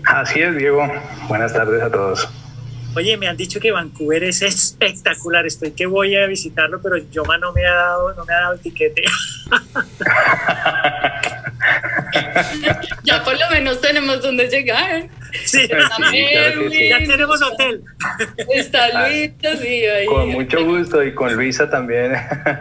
Así 0.06 0.40
es, 0.40 0.56
Diego. 0.56 0.87
Buenas 1.28 1.52
tardes 1.52 1.83
a 1.83 1.90
todos. 1.90 2.28
Oye, 2.97 3.16
me 3.16 3.26
han 3.26 3.37
dicho 3.37 3.59
que 3.59 3.73
Vancouver 3.73 4.23
es 4.23 4.42
espectacular. 4.42 5.44
Estoy 5.47 5.73
que 5.73 5.87
voy 5.87 6.14
a 6.14 6.26
visitarlo, 6.26 6.80
pero 6.80 6.97
Yoma 6.97 7.38
no 7.38 7.52
me 7.52 7.66
ha 7.66 7.75
dado, 7.75 8.14
no 8.14 8.25
me 8.25 8.33
ha 8.33 8.40
dado 8.40 8.52
el 8.54 8.61
tiquete. 8.61 9.02
ya 13.04 13.23
por 13.25 13.38
lo 13.38 13.50
menos 13.50 13.80
tenemos 13.80 14.23
donde 14.23 14.49
llegar. 14.49 15.09
Sí, 15.44 15.66
ya 15.68 16.99
tenemos 16.99 17.42
hotel. 17.42 17.83
Está 18.54 19.09
Luisa, 19.09 19.56
sí, 19.61 19.85
ahí. 19.85 20.06
Con 20.06 20.28
mucho 20.30 20.64
gusto 20.64 21.02
y 21.02 21.12
con 21.14 21.35
Luisa 21.35 21.68
también. 21.68 22.12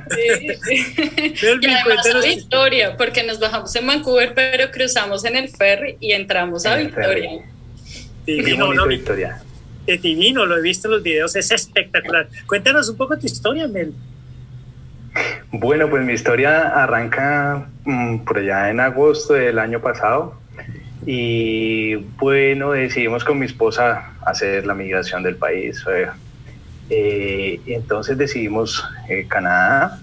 Sí, 0.09 1.33
y 1.61 1.67
además 1.67 2.05
a 2.13 2.19
Victoria, 2.19 2.97
porque 2.97 3.23
nos 3.23 3.39
bajamos 3.39 3.75
en 3.75 3.87
Vancouver, 3.87 4.33
pero 4.33 4.71
cruzamos 4.71 5.23
en 5.25 5.35
el 5.35 5.49
ferry 5.49 5.97
y 5.99 6.13
entramos 6.13 6.65
a 6.65 6.75
Victoria. 6.77 7.29
Sí, 8.25 8.57
no, 8.57 8.87
Victoria 8.87 9.41
es 9.85 10.01
divino, 10.01 10.45
lo 10.45 10.57
he 10.57 10.61
visto 10.61 10.87
en 10.87 10.93
los 10.93 11.03
videos, 11.03 11.35
es 11.35 11.51
espectacular. 11.51 12.29
Cuéntanos 12.47 12.89
un 12.89 12.97
poco 12.97 13.17
tu 13.17 13.25
historia, 13.25 13.67
Mel. 13.67 13.93
Bueno, 15.51 15.89
pues 15.89 16.03
mi 16.03 16.13
historia 16.13 16.69
arranca 16.83 17.67
mm, 17.85 18.19
por 18.19 18.39
allá 18.39 18.69
en 18.69 18.79
agosto 18.79 19.33
del 19.33 19.59
año 19.59 19.79
pasado 19.79 20.35
y 21.05 21.95
bueno, 21.95 22.71
decidimos 22.71 23.23
con 23.23 23.39
mi 23.39 23.45
esposa 23.45 24.13
hacer 24.25 24.65
la 24.65 24.73
migración 24.73 25.21
del 25.21 25.35
país. 25.35 25.83
Eh, 26.89 27.59
entonces 27.65 28.17
decidimos 28.17 28.83
eh, 29.09 29.25
Canadá. 29.27 29.99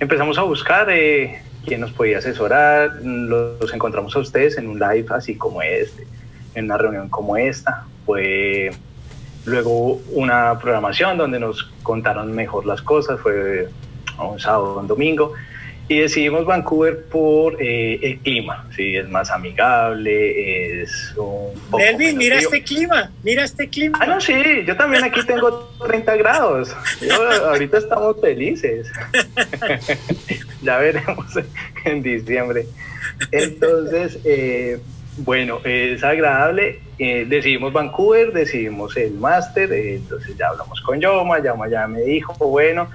Empezamos 0.00 0.38
a 0.38 0.42
buscar 0.42 0.88
eh, 0.90 1.42
quién 1.66 1.80
nos 1.80 1.92
podía 1.92 2.18
asesorar. 2.18 3.00
Los, 3.02 3.72
encontramos 3.74 4.14
a 4.16 4.20
ustedes 4.20 4.56
en 4.56 4.68
un 4.68 4.78
live 4.78 5.06
así 5.10 5.36
como 5.36 5.62
este, 5.62 6.06
en 6.54 6.66
una 6.66 6.78
reunión 6.78 7.08
como 7.08 7.36
esta. 7.36 7.84
Fue 8.04 8.70
Luego 9.46 10.00
una 10.10 10.58
programación 10.58 11.16
donde 11.16 11.38
nos 11.38 11.62
contaron 11.84 12.34
mejor 12.34 12.66
las 12.66 12.82
cosas, 12.82 13.20
fue 13.20 13.68
un 14.18 14.40
sábado, 14.40 14.78
un 14.78 14.86
domingo, 14.86 15.34
y 15.88 16.00
decidimos 16.00 16.44
Vancouver 16.44 17.04
por 17.04 17.62
eh, 17.62 18.00
el 18.02 18.18
clima, 18.18 18.66
sí, 18.74 18.96
es 18.96 19.08
más 19.08 19.30
amigable, 19.30 20.82
es 20.82 21.14
un 21.16 21.54
poco 21.70 21.84
mira 21.98 22.38
este 22.38 22.62
clima, 22.62 23.12
mira 23.22 23.44
este 23.44 23.68
clima. 23.68 23.98
Ah, 24.00 24.06
no, 24.06 24.20
sí, 24.20 24.34
yo 24.66 24.76
también 24.76 25.04
aquí 25.04 25.20
tengo 25.24 25.72
30 25.86 26.16
grados, 26.16 26.76
ahorita 27.44 27.78
estamos 27.78 28.20
felices, 28.20 28.90
ya 30.62 30.78
veremos 30.78 31.26
en 31.84 32.02
diciembre. 32.02 32.66
Entonces, 33.30 34.18
eh, 34.24 34.80
bueno, 35.18 35.60
es 35.64 36.02
agradable. 36.04 36.80
Eh, 36.98 37.26
decidimos 37.28 37.72
Vancouver, 37.72 38.32
decidimos 38.32 38.96
el 38.96 39.14
máster, 39.14 39.72
eh, 39.72 39.96
entonces 39.96 40.36
ya 40.36 40.48
hablamos 40.48 40.80
con 40.80 41.00
Yoma, 41.00 41.42
Yoma 41.42 41.68
ya 41.68 41.86
me 41.86 42.00
dijo, 42.00 42.34
bueno, 42.34 42.88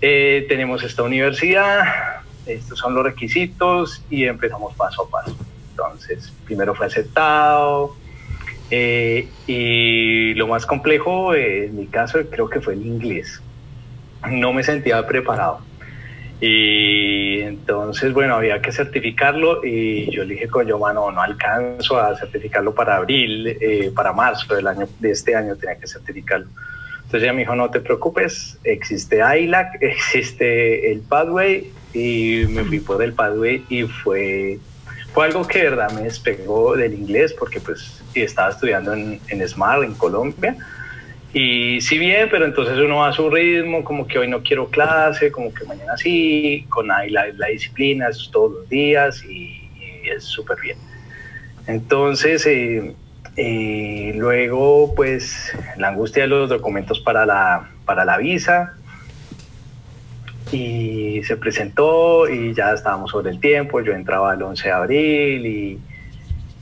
eh, 0.00 0.46
tenemos 0.48 0.82
esta 0.82 1.02
universidad, 1.02 1.84
estos 2.46 2.78
son 2.78 2.94
los 2.94 3.04
requisitos 3.04 4.02
y 4.10 4.24
empezamos 4.24 4.74
paso 4.74 5.02
a 5.06 5.10
paso. 5.10 5.36
Entonces, 5.70 6.32
primero 6.44 6.74
fue 6.74 6.86
aceptado 6.86 7.96
y 8.70 10.34
lo 10.34 10.48
más 10.48 10.66
complejo 10.66 11.34
en 11.34 11.76
mi 11.76 11.86
caso 11.86 12.18
creo 12.30 12.48
que 12.48 12.60
fue 12.60 12.74
el 12.74 12.84
inglés. 12.84 13.40
No 14.30 14.52
me 14.52 14.62
sentía 14.62 15.06
preparado 15.06 15.60
y 16.40 17.40
entonces, 17.40 18.12
bueno, 18.12 18.34
había 18.34 18.60
que 18.60 18.70
certificarlo 18.70 19.64
y 19.64 20.10
yo 20.10 20.24
le 20.24 20.34
dije 20.34 20.48
con 20.48 20.66
yo, 20.66 20.78
mano, 20.78 21.10
no 21.10 21.22
alcanzo 21.22 21.98
a 21.98 22.14
certificarlo 22.16 22.74
para 22.74 22.96
abril, 22.96 23.46
eh, 23.46 23.90
para 23.94 24.12
marzo 24.12 24.54
del 24.54 24.66
año, 24.66 24.86
de 24.98 25.10
este 25.12 25.34
año 25.34 25.56
tenía 25.56 25.78
que 25.78 25.86
certificarlo. 25.86 26.48
Entonces 27.06 27.22
ella 27.22 27.32
me 27.32 27.40
dijo, 27.40 27.54
no 27.54 27.70
te 27.70 27.80
preocupes, 27.80 28.58
existe 28.64 29.20
ILAC, 29.20 29.78
existe 29.80 30.90
el 30.90 31.00
Pathway 31.00 31.72
y 31.92 32.44
me 32.48 32.64
fui 32.64 32.80
por 32.80 33.02
el 33.02 33.12
Pathway 33.12 33.64
y 33.68 33.84
fue, 33.84 34.58
fue 35.14 35.26
algo 35.26 35.46
que 35.46 35.62
verdad 35.62 35.90
me 35.92 36.02
despegó 36.02 36.76
del 36.76 36.94
inglés 36.94 37.32
porque 37.32 37.60
pues 37.60 38.02
estaba 38.14 38.50
estudiando 38.50 38.92
en, 38.92 39.20
en 39.28 39.48
SMART 39.48 39.84
en 39.84 39.94
Colombia 39.94 40.56
y 41.32 41.82
sí 41.82 41.98
bien, 41.98 42.28
pero 42.30 42.46
entonces 42.46 42.78
uno 42.78 42.96
va 42.96 43.08
a 43.08 43.12
su 43.12 43.28
ritmo, 43.28 43.84
como 43.84 44.06
que 44.06 44.18
hoy 44.18 44.26
no 44.26 44.42
quiero 44.42 44.70
clase, 44.70 45.30
como 45.30 45.52
que 45.52 45.66
mañana 45.66 45.94
sí, 45.98 46.64
con 46.70 46.90
ahí 46.90 47.10
la, 47.10 47.26
disciplina, 47.52 48.08
es 48.08 48.30
todos 48.32 48.52
los 48.52 48.68
días 48.70 49.22
y, 49.22 49.60
es 50.10 50.24
súper 50.24 50.58
bien. 50.62 50.78
Entonces, 51.66 52.46
eh, 52.46 52.94
eh, 53.36 54.12
luego, 54.16 54.94
pues, 54.94 55.52
la 55.76 55.88
angustia 55.88 56.22
de 56.22 56.28
los 56.28 56.48
documentos 56.48 57.00
para 57.00 57.26
la, 57.26 57.70
para 57.84 58.04
la 58.04 58.18
visa. 58.18 58.74
Y 60.52 61.22
se 61.24 61.36
presentó 61.36 62.28
y 62.28 62.54
ya 62.54 62.72
estábamos 62.72 63.10
sobre 63.10 63.30
el 63.30 63.40
tiempo. 63.40 63.80
Yo 63.80 63.92
entraba 63.92 64.34
el 64.34 64.42
11 64.42 64.68
de 64.68 64.72
abril 64.72 65.46
y, 65.46 65.80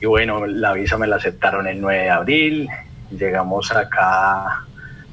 y 0.01 0.05
bueno, 0.05 0.45
la 0.47 0.73
visa 0.73 0.97
me 0.97 1.07
la 1.07 1.17
aceptaron 1.17 1.67
el 1.67 1.79
9 1.79 2.03
de 2.03 2.09
abril 2.09 2.69
llegamos 3.11 3.71
acá 3.71 4.65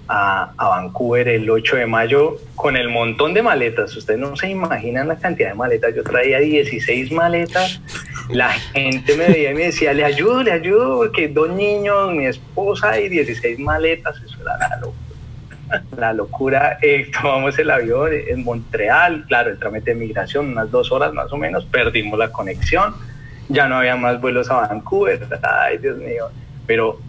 a, 0.08 0.52
Vancouver 0.56 1.28
el 1.28 1.48
8 1.48 1.76
de 1.76 1.86
mayo 1.86 2.36
con 2.54 2.76
el 2.76 2.88
montón 2.88 3.34
de 3.34 3.42
maletas. 3.42 3.96
Ustedes 3.96 4.20
no 4.20 4.36
se 4.36 4.50
imaginan 4.50 5.08
la 5.08 5.16
cantidad 5.16 5.50
de 5.50 5.54
maletas. 5.54 5.94
Yo 5.94 6.02
traía 6.02 6.38
16 6.38 7.12
maletas. 7.12 7.80
La 8.32 8.50
gente 8.50 9.14
me 9.14 9.26
veía 9.28 9.50
y 9.50 9.54
me 9.54 9.64
decía, 9.64 9.92
le 9.92 10.04
ayudo, 10.04 10.42
le 10.42 10.52
ayudo, 10.52 10.96
porque 10.96 11.28
dos 11.28 11.50
niños, 11.50 12.12
mi 12.12 12.24
esposa 12.24 12.98
y 12.98 13.10
16 13.10 13.58
maletas. 13.58 14.16
Eso 14.24 14.38
era 14.40 14.56
la 14.56 14.76
locura. 14.78 15.84
La 15.96 16.12
locura. 16.14 16.78
Eh, 16.80 17.10
tomamos 17.22 17.58
el 17.58 17.70
avión 17.70 18.10
en 18.12 18.42
Montreal, 18.42 19.26
claro, 19.28 19.50
el 19.50 19.58
trámite 19.58 19.90
de 19.90 19.96
migración, 19.96 20.48
unas 20.48 20.70
dos 20.70 20.90
horas 20.90 21.12
más 21.12 21.30
o 21.30 21.36
menos. 21.36 21.66
Perdimos 21.66 22.18
la 22.18 22.32
conexión. 22.32 22.94
Ya 23.48 23.68
no 23.68 23.76
había 23.76 23.96
más 23.96 24.18
vuelos 24.18 24.50
a 24.50 24.66
Vancouver. 24.66 25.26
Ay, 25.42 25.76
Dios 25.76 25.98
mío. 25.98 26.30
Pero 26.66 27.00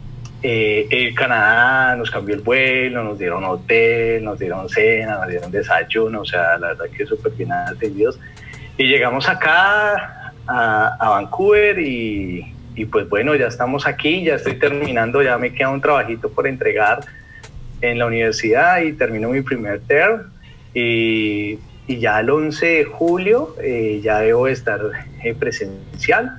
eh, 0.41 0.87
el 0.91 1.15
Canadá 1.15 1.95
nos 1.95 2.11
cambió 2.11 2.35
el 2.35 2.41
vuelo, 2.41 3.01
nos 3.01 3.17
dieron 3.17 3.45
hotel, 3.45 4.25
nos 4.25 4.37
dieron 4.39 4.67
cena, 4.67 5.19
nos 5.19 5.29
dieron 5.29 5.51
desayuno, 5.51 6.21
o 6.21 6.25
sea, 6.25 6.57
la 6.57 6.69
verdad 6.69 6.85
que 6.95 7.05
súper 7.05 7.31
bien 7.31 7.53
atendidos. 7.53 8.19
Y 8.77 8.87
llegamos 8.87 9.29
acá 9.29 10.22
a, 10.47 10.97
Vancouver 10.99 11.79
y, 11.79 12.53
y, 12.75 12.85
pues 12.85 13.07
bueno, 13.09 13.35
ya 13.35 13.47
estamos 13.47 13.87
aquí, 13.87 14.23
ya 14.23 14.35
estoy 14.35 14.55
terminando, 14.55 15.21
ya 15.21 15.37
me 15.37 15.53
queda 15.53 15.69
un 15.69 15.81
trabajito 15.81 16.29
por 16.29 16.47
entregar 16.47 17.01
en 17.81 17.99
la 17.99 18.05
universidad 18.05 18.81
y 18.81 18.93
termino 18.93 19.29
mi 19.29 19.41
primer 19.41 19.81
term 19.81 20.31
y, 20.73 21.59
y 21.87 21.99
ya 21.99 22.19
el 22.19 22.29
11 22.29 22.65
de 22.65 22.85
julio 22.85 23.55
eh, 23.61 23.99
ya 24.03 24.19
debo 24.19 24.47
estar 24.47 24.81
eh, 25.23 25.33
presencial 25.33 26.37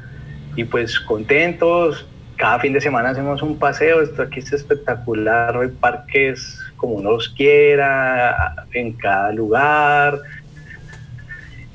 y 0.57 0.65
pues 0.65 0.99
contentos, 1.01 2.07
cada 2.37 2.59
fin 2.61 2.73
de 2.73 2.81
semana 2.81 3.11
hacemos 3.11 3.43
un 3.43 3.59
paseo, 3.59 4.03
esto 4.03 4.23
aquí 4.23 4.41
es 4.41 4.53
espectacular, 4.53 5.57
hay 5.57 5.69
parques 5.69 6.61
como 6.77 6.95
uno 6.95 7.13
los 7.13 7.29
quiera, 7.29 8.67
en 8.73 8.93
cada 8.93 9.33
lugar. 9.33 10.21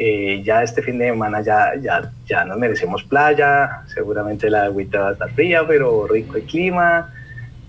Eh, 0.01 0.41
ya 0.45 0.63
este 0.63 0.81
fin 0.81 0.97
de 0.97 1.09
semana 1.09 1.41
ya, 1.41 1.73
ya, 1.81 2.09
ya 2.25 2.45
nos 2.45 2.57
merecemos 2.57 3.03
playa, 3.03 3.83
seguramente 3.93 4.49
la 4.49 4.63
agüita 4.63 5.01
va 5.01 5.09
a 5.09 5.11
estar 5.11 5.29
fría, 5.33 5.67
pero 5.67 6.07
rico 6.07 6.37
el 6.37 6.43
clima. 6.43 7.13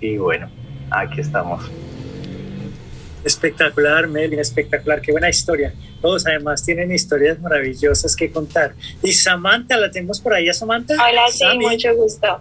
Y 0.01 0.17
bueno, 0.17 0.49
aquí 0.91 1.21
estamos. 1.21 1.69
Espectacular, 3.25 4.07
Melvin, 4.07 4.39
espectacular, 4.39 5.01
qué 5.01 5.11
buena 5.11 5.29
historia. 5.29 5.75
Todos 6.01 6.25
además 6.25 6.65
tienen 6.65 6.93
historias 6.93 7.41
maravillosas 7.41 8.15
que 8.15 8.31
contar. 8.31 8.75
Y 9.03 9.13
Samantha, 9.13 9.77
¿la 9.77 9.91
tenemos 9.91 10.21
por 10.21 10.33
ahí 10.33 10.49
a 10.49 10.55
Samantha? 10.55 10.95
Hola, 10.95 11.23
sí, 11.33 11.45
mucho 11.59 11.97
gusto. 11.97 12.41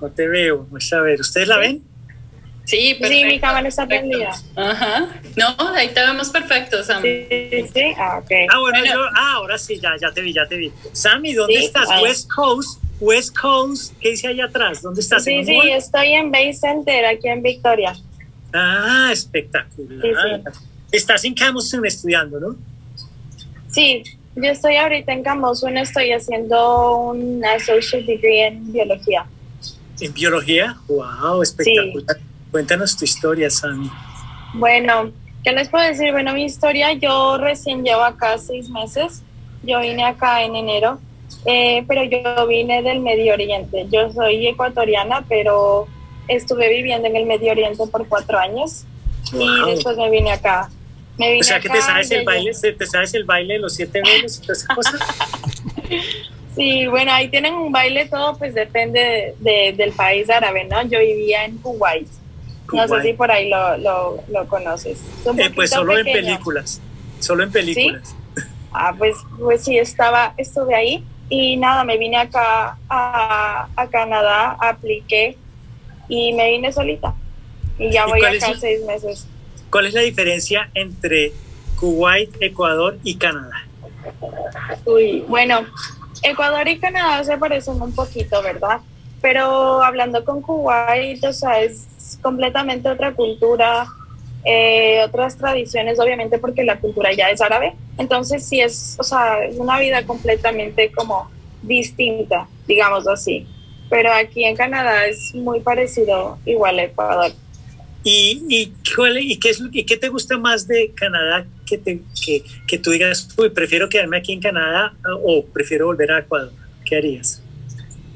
No 0.00 0.08
te 0.10 0.28
veo, 0.28 0.58
vamos 0.58 0.92
a 0.92 1.00
ver, 1.00 1.20
¿ustedes 1.20 1.48
la 1.48 1.58
ven? 1.58 1.82
Sí, 2.68 2.96
perfecto, 3.00 3.16
sí, 3.16 3.24
mi 3.24 3.40
cámara 3.40 3.66
está 3.66 3.86
prendida. 3.86 4.38
Ajá. 4.54 5.08
No, 5.36 5.74
ahí 5.74 5.88
te 5.88 6.00
vemos 6.00 6.28
perfecto, 6.28 6.84
Sam. 6.84 7.00
Sí, 7.00 7.26
sí, 7.72 7.82
ah, 7.96 8.18
ok. 8.22 8.30
Ah, 8.52 8.58
bueno, 8.60 8.84
yo, 8.84 9.04
ah, 9.16 9.32
ahora 9.36 9.56
sí, 9.56 9.80
ya, 9.80 9.94
ya 9.98 10.12
te 10.12 10.20
vi, 10.20 10.34
ya 10.34 10.46
te 10.46 10.58
vi. 10.58 10.70
Sammy, 10.92 11.32
¿dónde 11.32 11.54
estás? 11.54 11.88
West 12.02 12.28
Coast, 12.30 12.78
West 13.00 13.34
Coast, 13.34 13.94
¿qué 13.98 14.10
dice 14.10 14.28
allá 14.28 14.44
atrás? 14.44 14.82
¿Dónde 14.82 15.00
estás? 15.00 15.24
Sí, 15.24 15.42
sí, 15.44 15.58
estoy 15.70 16.12
en 16.12 16.30
Bay 16.30 16.52
Center, 16.52 17.06
aquí 17.06 17.28
en 17.28 17.42
Victoria. 17.42 17.96
Ah, 18.52 19.08
espectacular. 19.12 20.42
Estás 20.92 21.24
en 21.24 21.32
Campbellton 21.32 21.86
estudiando, 21.86 22.38
¿no? 22.38 22.56
Sí, 23.70 24.02
yo 24.36 24.50
estoy 24.50 24.76
ahorita 24.76 25.10
en 25.14 25.22
Campbellton, 25.22 25.78
estoy 25.78 26.12
haciendo 26.12 26.98
un 27.12 27.42
associate 27.46 28.04
degree 28.04 28.48
en 28.48 28.70
biología. 28.70 29.24
¿En 30.02 30.12
biología? 30.12 30.76
¡Wow! 30.86 31.40
Espectacular. 31.42 32.27
Cuéntanos 32.50 32.96
tu 32.96 33.04
historia, 33.04 33.50
Sammy. 33.50 33.90
Bueno, 34.54 35.12
¿qué 35.44 35.52
les 35.52 35.68
puedo 35.68 35.84
decir? 35.84 36.12
Bueno, 36.12 36.32
mi 36.32 36.44
historia, 36.44 36.92
yo 36.94 37.38
recién 37.38 37.84
llevo 37.84 38.02
acá 38.02 38.38
seis 38.38 38.68
meses. 38.70 39.22
Yo 39.62 39.80
vine 39.80 40.04
acá 40.04 40.42
en 40.42 40.56
enero, 40.56 40.98
eh, 41.44 41.84
pero 41.86 42.04
yo 42.04 42.46
vine 42.46 42.82
del 42.82 43.00
Medio 43.00 43.34
Oriente. 43.34 43.86
Yo 43.90 44.10
soy 44.12 44.46
ecuatoriana, 44.46 45.24
pero 45.28 45.86
estuve 46.28 46.68
viviendo 46.68 47.08
en 47.08 47.16
el 47.16 47.26
Medio 47.26 47.52
Oriente 47.52 47.86
por 47.86 48.06
cuatro 48.08 48.38
años 48.38 48.84
y 49.32 49.70
después 49.70 49.96
me 49.96 50.10
vine 50.10 50.32
acá. 50.32 50.70
Me 51.18 51.32
vine 51.32 51.40
o 51.40 51.44
sea, 51.44 51.60
que 51.60 51.68
te 51.68 51.82
sabes, 51.82 52.10
el 52.10 52.24
baile, 52.24 52.52
te 52.52 52.86
sabes 52.86 53.12
el 53.14 53.24
baile 53.24 53.54
de 53.54 53.60
los 53.60 53.74
siete 53.74 54.00
velos 54.00 54.38
y 54.38 54.42
todas 54.42 54.62
esas 54.62 54.76
cosas. 54.76 55.00
sí, 56.54 56.86
bueno, 56.86 57.12
ahí 57.12 57.28
tienen 57.28 57.54
un 57.54 57.72
baile, 57.72 58.06
todo 58.06 58.38
pues 58.38 58.54
depende 58.54 59.34
de, 59.40 59.74
del 59.76 59.92
país 59.92 60.30
árabe, 60.30 60.64
¿no? 60.64 60.80
Yo 60.82 61.00
vivía 61.00 61.44
en 61.44 61.58
Kuwait. 61.58 62.08
No 62.72 62.86
sé 62.88 63.02
si 63.02 63.12
por 63.14 63.30
ahí 63.30 63.48
lo, 63.48 63.76
lo, 63.78 64.22
lo 64.28 64.46
conoces. 64.46 65.00
Eh, 65.36 65.50
pues 65.54 65.70
solo 65.70 65.96
en 65.96 66.04
películas, 66.04 66.80
solo 67.20 67.42
en 67.42 67.50
películas. 67.50 68.14
Ah, 68.72 68.94
pues, 68.96 69.16
pues 69.38 69.64
sí, 69.64 69.78
estaba, 69.78 70.34
estuve 70.36 70.74
ahí 70.74 71.04
y 71.30 71.56
nada, 71.56 71.84
me 71.84 71.96
vine 71.96 72.18
acá 72.18 72.76
a, 72.88 73.68
a 73.74 73.86
Canadá, 73.88 74.56
apliqué 74.60 75.36
y 76.08 76.32
me 76.34 76.50
vine 76.50 76.72
solita. 76.72 77.14
Y 77.78 77.90
ya 77.90 78.06
voy 78.06 78.22
acá 78.24 78.52
seis 78.58 78.84
meses. 78.84 79.26
¿Cuál 79.70 79.86
es 79.86 79.94
la 79.94 80.00
diferencia 80.00 80.70
entre 80.74 81.32
Kuwait, 81.78 82.30
Ecuador 82.40 82.98
y 83.02 83.16
Canadá? 83.16 83.64
Uy, 84.84 85.24
bueno, 85.28 85.66
Ecuador 86.22 86.66
y 86.68 86.78
Canadá 86.78 87.22
se 87.24 87.36
parecen 87.38 87.80
un 87.80 87.94
poquito, 87.94 88.42
¿verdad? 88.42 88.80
Pero 89.20 89.82
hablando 89.82 90.24
con 90.24 90.42
Kuwait, 90.42 91.22
o 91.24 91.32
sea, 91.32 91.60
es 91.60 91.86
completamente 92.16 92.88
otra 92.88 93.14
cultura, 93.14 93.86
eh, 94.44 95.02
otras 95.04 95.36
tradiciones, 95.36 96.00
obviamente, 96.00 96.38
porque 96.38 96.64
la 96.64 96.78
cultura 96.78 97.12
ya 97.12 97.28
es 97.30 97.40
árabe. 97.40 97.74
Entonces, 97.98 98.46
sí 98.48 98.60
es, 98.60 98.96
o 98.98 99.02
sea, 99.02 99.44
es 99.44 99.56
una 99.58 99.78
vida 99.78 100.04
completamente 100.06 100.90
como 100.92 101.30
distinta, 101.62 102.48
digamos 102.66 103.06
así 103.06 103.46
pero 103.88 104.12
aquí 104.12 104.44
en 104.44 104.56
Canadá 104.56 105.06
es 105.06 105.34
muy 105.34 105.60
parecido 105.60 106.38
igual 106.44 106.78
a 106.78 106.84
Ecuador. 106.84 107.32
¿Y, 108.04 108.42
y, 108.48 108.72
y, 109.20 109.38
qué, 109.38 109.50
es, 109.50 109.62
y 109.72 109.84
qué 109.84 109.96
te 109.96 110.08
gusta 110.08 110.38
más 110.38 110.66
de 110.68 110.92
Canadá 110.94 111.46
que, 111.66 111.78
te, 111.78 112.00
que, 112.24 112.44
que 112.66 112.78
tú 112.78 112.90
digas, 112.90 113.28
uy, 113.36 113.50
prefiero 113.50 113.88
quedarme 113.88 114.18
aquí 114.18 114.32
en 114.32 114.40
Canadá 114.40 114.94
o 115.24 115.44
prefiero 115.44 115.86
volver 115.86 116.12
a 116.12 116.18
Ecuador? 116.20 116.52
¿Qué 116.84 116.96
harías? 116.96 117.42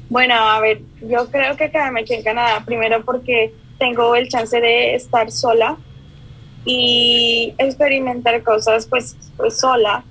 Bueno, 0.09 0.35
a 0.35 0.59
ver, 0.59 0.81
yo 1.01 1.29
creo 1.29 1.57
que 1.57 1.69
quedarme 1.69 2.01
aquí 2.01 2.13
en 2.13 2.23
Canadá, 2.23 2.63
primero 2.65 3.03
porque 3.03 3.53
tengo 3.83 4.15
el 4.15 4.29
chance 4.29 4.61
de 4.61 4.95
estar 4.95 5.29
sola 5.29 5.75
y 6.63 7.53
experimentar 7.57 8.41
cosas 8.41 8.87
pues, 8.87 9.17
pues 9.35 9.59
sola, 9.59 10.05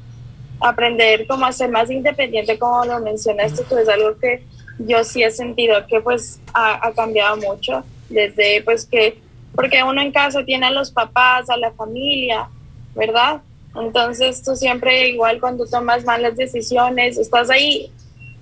aprender 0.61 1.27
cómo 1.27 1.51
ser 1.53 1.71
más 1.71 1.91
independiente, 1.91 2.59
como 2.59 2.85
lo 2.85 3.01
mencionaste, 3.01 3.65
tú 3.65 3.79
es 3.79 3.89
algo 3.89 4.19
que 4.19 4.45
yo 4.79 5.03
sí 5.05 5.23
he 5.23 5.31
sentido 5.31 5.87
que 5.87 6.03
pues 6.03 6.39
ha, 6.53 6.93
cambiado 6.95 7.39
mucho 7.39 7.83
desde 8.11 8.63
pues 8.63 8.85
que, 8.85 9.23
porque 9.55 9.83
uno 9.83 10.03
en 10.03 10.13
casa 10.13 10.45
tiene 10.45 10.67
a 10.67 10.71
los 10.71 10.91
papás, 10.91 11.49
a 11.49 11.57
la 11.57 11.73
familia, 11.73 12.51
¿verdad? 12.95 13.41
Entonces 13.75 14.43
tú 14.43 14.55
siempre 14.55 15.09
igual 15.09 15.41
cuando 15.41 15.65
tomas 15.65 16.05
malas 16.05 16.37
decisiones, 16.37 17.17
estás 17.17 17.49
ahí 17.49 17.91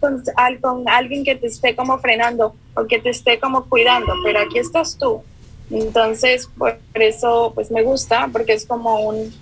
con, 0.00 0.22
con 0.60 0.88
alguien 0.88 1.24
que 1.24 1.36
te 1.36 1.46
esté 1.46 1.76
como 1.76 1.98
frenando 1.98 2.54
o 2.74 2.86
que 2.86 2.98
te 2.98 3.10
esté 3.10 3.38
como 3.38 3.66
cuidando, 3.66 4.14
pero 4.24 4.40
aquí 4.40 4.58
estás 4.58 4.96
tú. 4.98 5.22
Entonces, 5.70 6.48
por 6.58 6.78
eso 6.94 7.52
pues 7.54 7.70
me 7.70 7.82
gusta, 7.82 8.28
porque 8.32 8.54
es 8.54 8.66
como 8.66 9.00
un, 9.08 9.32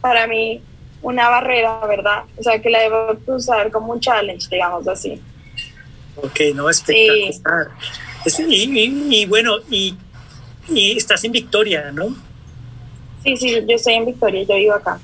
para 0.00 0.26
mí, 0.26 0.62
una 1.02 1.28
barrera, 1.28 1.80
¿verdad? 1.86 2.24
O 2.36 2.42
sea, 2.42 2.60
que 2.60 2.68
la 2.68 2.80
debo 2.80 3.14
cruzar 3.24 3.70
como 3.70 3.92
un 3.92 4.00
challenge, 4.00 4.48
digamos 4.50 4.86
así. 4.88 5.20
Ok, 6.16 6.40
no, 6.54 6.68
espectacular. 6.68 7.70
Y, 8.48 9.26
bueno, 9.26 9.56
y, 9.70 9.96
estás 10.96 11.22
en 11.24 11.32
Victoria, 11.32 11.92
¿no? 11.92 12.14
Sí, 13.22 13.36
sí, 13.36 13.54
yo 13.66 13.76
estoy 13.76 13.94
en 13.94 14.06
Victoria, 14.06 14.42
yo 14.42 14.56
vivo 14.56 14.74
acá. 14.74 14.98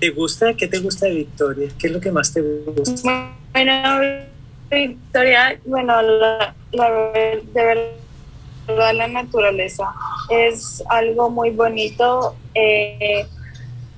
¿Te 0.00 0.10
gusta? 0.10 0.54
¿Qué 0.54 0.66
te 0.66 0.78
gusta 0.78 1.06
de 1.06 1.14
Victoria? 1.14 1.68
¿Qué 1.78 1.86
es 1.86 1.92
lo 1.92 2.00
que 2.00 2.12
más 2.12 2.32
te 2.32 2.40
gusta? 2.40 3.32
Bueno, 3.52 3.72
Victoria, 4.70 5.58
bueno, 5.64 6.02
la, 6.02 6.54
de 6.72 7.42
verdad 7.54 8.94
la 8.94 9.06
naturaleza 9.08 9.94
es 10.28 10.82
algo 10.88 11.30
muy 11.30 11.50
bonito. 11.50 12.36
Eh, 12.54 13.26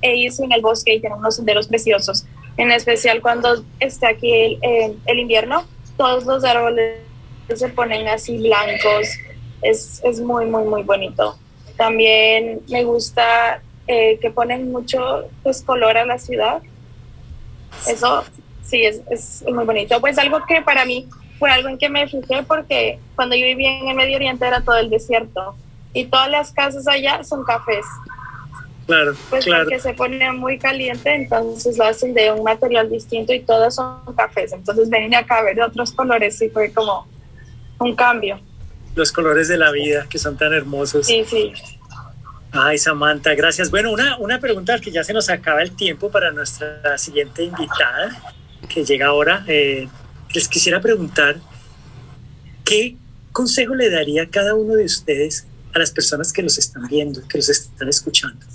he 0.01 0.25
en 0.25 0.51
el 0.51 0.61
bosque 0.61 0.93
y 0.93 0.99
tiene 1.01 1.15
unos 1.15 1.35
senderos 1.35 1.67
preciosos, 1.67 2.25
en 2.55 2.71
especial 2.71 3.21
cuando 3.21 3.63
está 3.79 4.09
aquí 4.09 4.57
el, 4.61 4.97
el 5.05 5.19
invierno 5.19 5.65
todos 5.99 6.25
los 6.25 6.45
árboles 6.45 7.01
se 7.53 7.67
ponen 7.67 8.07
así 8.07 8.37
blancos, 8.37 9.09
es, 9.61 10.01
es 10.05 10.21
muy, 10.21 10.45
muy, 10.45 10.63
muy 10.63 10.83
bonito. 10.83 11.37
También 11.75 12.61
me 12.69 12.85
gusta 12.85 13.61
eh, 13.91 14.19
que 14.21 14.29
ponen 14.29 14.71
mucho 14.71 15.27
pues, 15.41 15.63
color 15.63 15.97
a 15.97 16.05
la 16.05 16.19
ciudad. 16.19 16.61
Eso 17.87 18.23
sí, 18.63 18.83
es, 18.85 19.01
es, 19.09 19.43
muy 19.51 19.65
bonito. 19.65 19.99
Pues 19.99 20.19
algo 20.19 20.45
que 20.47 20.61
para 20.61 20.85
mí 20.85 21.07
fue 21.39 21.49
algo 21.49 21.69
en 21.69 21.79
que 21.79 21.89
me 21.89 22.07
fijé 22.07 22.43
porque 22.43 22.99
cuando 23.15 23.35
yo 23.35 23.45
vivía 23.45 23.79
en 23.79 23.87
el 23.87 23.95
Medio 23.95 24.17
Oriente 24.17 24.45
era 24.45 24.61
todo 24.61 24.77
el 24.77 24.91
desierto 24.91 25.55
y 25.91 26.05
todas 26.05 26.29
las 26.29 26.51
casas 26.51 26.87
allá 26.87 27.23
son 27.23 27.43
cafés. 27.43 27.83
Claro, 28.85 29.15
pues 29.31 29.47
porque 29.47 29.79
se 29.79 29.95
pone 29.95 30.31
muy 30.33 30.59
caliente, 30.59 31.11
entonces 31.15 31.75
lo 31.75 31.85
hacen 31.85 32.13
de 32.13 32.31
un 32.31 32.43
material 32.43 32.91
distinto 32.91 33.33
y 33.33 33.39
todos 33.39 33.73
son 33.73 34.01
cafés. 34.15 34.53
Entonces 34.53 34.87
venir 34.87 35.15
acá 35.15 35.39
a 35.39 35.41
ver 35.41 35.59
otros 35.63 35.91
colores 35.93 36.39
y 36.43 36.49
fue 36.49 36.71
como 36.71 37.07
un 37.79 37.95
cambio. 37.95 38.39
Los 38.93 39.11
colores 39.11 39.47
de 39.47 39.57
la 39.57 39.71
vida 39.71 40.05
que 40.07 40.19
son 40.19 40.37
tan 40.37 40.53
hermosos. 40.53 41.07
Sí, 41.07 41.25
sí. 41.25 41.53
Ay, 42.51 42.77
Samantha, 42.77 43.35
gracias. 43.35 43.69
Bueno, 43.69 43.91
una, 43.91 44.17
una 44.17 44.39
pregunta 44.39 44.79
que 44.79 44.91
ya 44.91 45.03
se 45.03 45.13
nos 45.13 45.29
acaba 45.29 45.61
el 45.61 45.75
tiempo 45.75 46.09
para 46.09 46.31
nuestra 46.31 46.97
siguiente 46.97 47.43
invitada 47.43 48.19
que 48.67 48.83
llega 48.83 49.07
ahora. 49.07 49.43
Eh, 49.47 49.87
les 50.33 50.47
quisiera 50.47 50.81
preguntar, 50.81 51.37
¿qué 52.65 52.95
consejo 53.31 53.75
le 53.75 53.89
daría 53.89 54.29
cada 54.29 54.55
uno 54.55 54.75
de 54.75 54.85
ustedes 54.85 55.47
a 55.73 55.79
las 55.79 55.91
personas 55.91 56.33
que 56.33 56.41
los 56.41 56.57
están 56.57 56.87
viendo, 56.87 57.21
que 57.27 57.37
los 57.37 57.49
están 57.49 57.87
escuchando? 57.87 58.45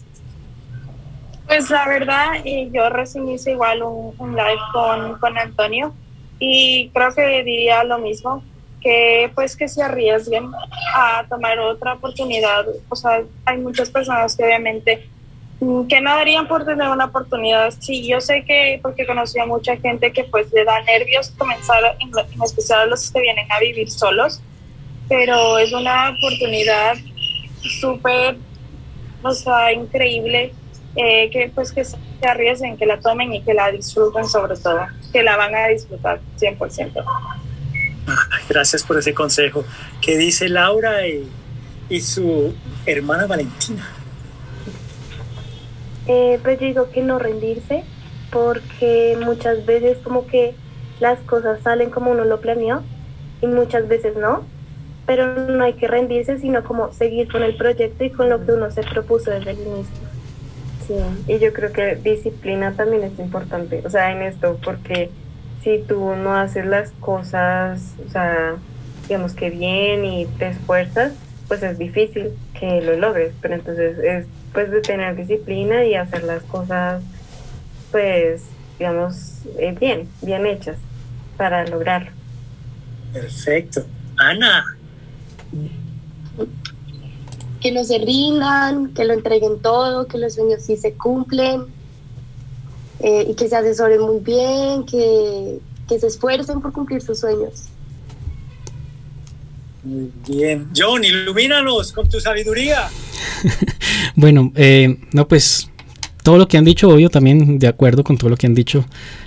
Pues 1.46 1.70
la 1.70 1.86
verdad, 1.86 2.42
yo 2.72 2.88
recién 2.88 3.28
hice 3.28 3.52
igual 3.52 3.82
un, 3.82 4.34
live 4.34 4.60
con, 4.72 5.18
con, 5.18 5.38
Antonio 5.38 5.94
y 6.38 6.88
creo 6.90 7.14
que 7.14 7.44
diría 7.44 7.84
lo 7.84 7.98
mismo, 7.98 8.42
que 8.84 9.32
pues 9.34 9.56
que 9.56 9.66
se 9.66 9.82
arriesguen 9.82 10.52
a 10.94 11.24
tomar 11.28 11.58
otra 11.58 11.94
oportunidad. 11.94 12.66
O 12.88 12.94
sea, 12.94 13.22
hay 13.46 13.58
muchas 13.58 13.90
personas 13.90 14.36
que 14.36 14.44
obviamente 14.44 15.08
Mm, 15.60 15.86
¿Qué 15.86 16.00
no 16.00 16.12
por 16.48 16.64
tener 16.64 16.88
una 16.88 17.06
oportunidad? 17.06 17.72
Sí, 17.78 18.06
yo 18.06 18.20
sé 18.20 18.44
que, 18.44 18.80
porque 18.82 19.06
conocí 19.06 19.38
a 19.38 19.46
mucha 19.46 19.76
gente 19.76 20.12
que 20.12 20.24
pues 20.24 20.52
le 20.52 20.64
da 20.64 20.82
nervios 20.82 21.30
comenzar, 21.38 21.96
en, 22.00 22.42
especial 22.42 22.90
los 22.90 23.10
que 23.10 23.20
vienen 23.20 23.50
a 23.50 23.60
vivir 23.60 23.90
solos, 23.90 24.40
pero 25.08 25.58
es 25.58 25.72
una 25.72 26.10
oportunidad 26.10 26.96
súper, 27.80 28.36
o 29.22 29.32
sea, 29.32 29.72
increíble, 29.72 30.52
eh, 30.96 31.30
que 31.30 31.50
pues 31.54 31.72
que 31.72 31.84
se 31.84 31.96
arriesguen, 32.26 32.76
que 32.76 32.86
la 32.86 33.00
tomen 33.00 33.32
y 33.32 33.40
que 33.42 33.54
la 33.54 33.70
disfruten 33.70 34.26
sobre 34.26 34.56
todo, 34.56 34.86
que 35.12 35.22
la 35.22 35.36
van 35.36 35.54
a 35.54 35.68
disfrutar 35.68 36.20
100%. 36.38 37.04
Gracias 38.48 38.82
por 38.82 38.98
ese 38.98 39.14
consejo. 39.14 39.64
¿Qué 40.00 40.16
dice 40.16 40.48
Laura 40.48 41.06
y, 41.06 41.28
y 41.88 42.00
su 42.00 42.54
hermana 42.86 43.26
Valentina? 43.26 43.86
Eh, 46.06 46.38
pues 46.42 46.60
yo 46.60 46.66
digo 46.66 46.90
que 46.90 47.02
no 47.02 47.18
rendirse, 47.18 47.84
porque 48.30 49.16
muchas 49.24 49.64
veces 49.64 49.98
como 50.04 50.26
que 50.26 50.54
las 51.00 51.18
cosas 51.20 51.60
salen 51.62 51.90
como 51.90 52.10
uno 52.10 52.24
lo 52.24 52.40
planeó 52.40 52.82
y 53.40 53.46
muchas 53.46 53.88
veces 53.88 54.16
no, 54.16 54.44
pero 55.06 55.34
no 55.34 55.64
hay 55.64 55.74
que 55.74 55.88
rendirse, 55.88 56.38
sino 56.38 56.62
como 56.64 56.92
seguir 56.92 57.30
con 57.30 57.42
el 57.42 57.56
proyecto 57.56 58.04
y 58.04 58.10
con 58.10 58.28
lo 58.28 58.44
que 58.44 58.52
uno 58.52 58.70
se 58.70 58.82
propuso 58.82 59.30
desde 59.30 59.52
el 59.52 59.60
inicio. 59.60 60.14
Sí, 60.86 60.94
y 61.26 61.38
yo 61.38 61.52
creo 61.54 61.72
que 61.72 61.96
disciplina 61.96 62.72
también 62.72 63.04
es 63.04 63.18
importante, 63.18 63.82
o 63.86 63.90
sea, 63.90 64.12
en 64.12 64.22
esto, 64.22 64.58
porque 64.62 65.10
si 65.64 65.78
tú 65.78 66.14
no 66.14 66.36
haces 66.36 66.66
las 66.66 66.90
cosas, 67.00 67.94
o 68.06 68.10
sea, 68.10 68.56
digamos 69.08 69.32
que 69.32 69.48
bien 69.48 70.04
y 70.04 70.26
te 70.26 70.48
esfuerzas, 70.48 71.14
pues 71.48 71.62
es 71.62 71.78
difícil 71.78 72.32
que 72.58 72.82
lo 72.82 72.96
logres, 72.96 73.32
pero 73.40 73.54
entonces 73.54 73.98
es 73.98 74.26
pues 74.52 74.70
de 74.70 74.82
tener 74.82 75.16
disciplina 75.16 75.84
y 75.84 75.94
hacer 75.94 76.22
las 76.22 76.42
cosas 76.44 77.02
pues 77.90 78.44
digamos 78.78 79.40
eh, 79.58 79.74
bien, 79.78 80.08
bien 80.22 80.46
hechas 80.46 80.76
para 81.36 81.66
lograrlo. 81.66 82.10
Perfecto. 83.12 83.84
Ana. 84.18 84.64
Que 87.60 87.72
no 87.72 87.84
se 87.84 87.98
rindan, 87.98 88.92
que 88.92 89.04
lo 89.04 89.14
entreguen 89.14 89.60
todo, 89.60 90.06
que 90.06 90.18
los 90.18 90.34
sueños 90.34 90.62
sí 90.62 90.76
se 90.76 90.92
cumplen 90.94 91.66
eh, 93.00 93.26
y 93.28 93.34
que 93.34 93.48
se 93.48 93.56
asesoren 93.56 94.00
muy 94.00 94.20
bien, 94.20 94.84
que, 94.84 95.58
que 95.88 95.98
se 95.98 96.06
esfuercen 96.06 96.60
por 96.60 96.72
cumplir 96.72 97.02
sus 97.02 97.20
sueños. 97.20 97.68
Muy 99.84 100.10
bien. 100.26 100.68
John, 100.74 101.04
ilumínanos 101.04 101.92
con 101.92 102.08
tu 102.08 102.18
sabiduría. 102.18 102.88
bueno, 104.16 104.50
eh, 104.54 104.98
no, 105.12 105.28
pues 105.28 105.68
todo 106.22 106.38
lo 106.38 106.48
que 106.48 106.56
han 106.56 106.64
dicho, 106.64 106.88
obvio, 106.88 107.10
también 107.10 107.58
de 107.58 107.68
acuerdo 107.68 108.02
con 108.02 108.16
todo 108.16 108.30
lo 108.30 108.36
que 108.36 108.46
han 108.46 108.54
dicho, 108.54 108.86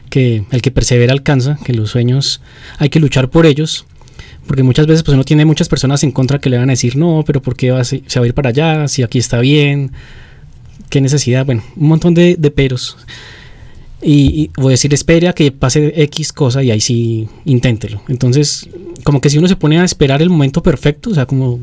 que 0.10 0.46
el 0.50 0.62
que 0.64 0.72
persevera 0.72 1.14
alcanza, 1.14 1.60
que 1.64 1.74
los 1.74 1.92
sueños 1.92 2.42
hay 2.80 2.90
que 2.90 3.00
luchar 3.00 3.30
por 3.30 3.46
ellos, 3.46 3.86
porque 4.48 4.64
muchas 4.64 4.88
veces 4.88 5.04
pues 5.04 5.14
uno 5.14 5.24
tiene 5.24 5.46
muchas 5.46 5.70
personas 5.70 6.04
en 6.04 6.12
contra 6.12 6.40
que 6.40 6.50
le 6.50 6.58
van 6.58 6.70
a 6.70 6.74
decir, 6.74 6.96
no, 6.96 7.24
pero 7.26 7.40
¿por 7.42 7.56
qué 7.56 7.70
va 7.70 7.84
se 7.84 8.02
va 8.16 8.24
a 8.24 8.28
ir 8.28 8.34
para 8.34 8.50
allá? 8.50 8.88
Si 8.88 9.04
aquí 9.04 9.20
está 9.20 9.40
bien, 9.40 9.92
qué 10.90 11.02
necesidad, 11.02 11.46
bueno, 11.46 11.64
un 11.76 11.88
montón 11.88 12.16
de, 12.16 12.36
de 12.36 12.50
peros. 12.50 12.98
Y, 14.02 14.52
voy 14.56 14.68
a 14.68 14.72
decir, 14.72 14.94
espere 14.94 15.28
a 15.28 15.34
que 15.34 15.52
pase 15.52 15.94
X 16.04 16.32
cosa 16.32 16.62
y 16.62 16.70
ahí 16.70 16.80
sí 16.80 17.28
inténtelo. 17.46 18.02
Entonces, 18.08 18.70
como 19.04 19.22
que 19.22 19.30
si 19.30 19.40
uno 19.40 19.48
se 19.48 19.56
pone 19.56 19.80
a 19.80 19.84
esperar 19.84 20.22
el 20.22 20.30
momento 20.30 20.62
perfecto, 20.62 21.10
o 21.10 21.14
sea, 21.14 21.26
como, 21.26 21.60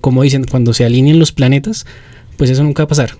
como, 0.00 0.22
dicen, 0.22 0.44
cuando 0.44 0.74
se 0.74 0.84
alineen 0.84 1.18
los 1.18 1.32
planetas, 1.32 1.86
pues 2.36 2.50
eso 2.50 2.62
nunca 2.62 2.82
va 2.82 2.84
a 2.84 2.88
pasar. 2.88 3.12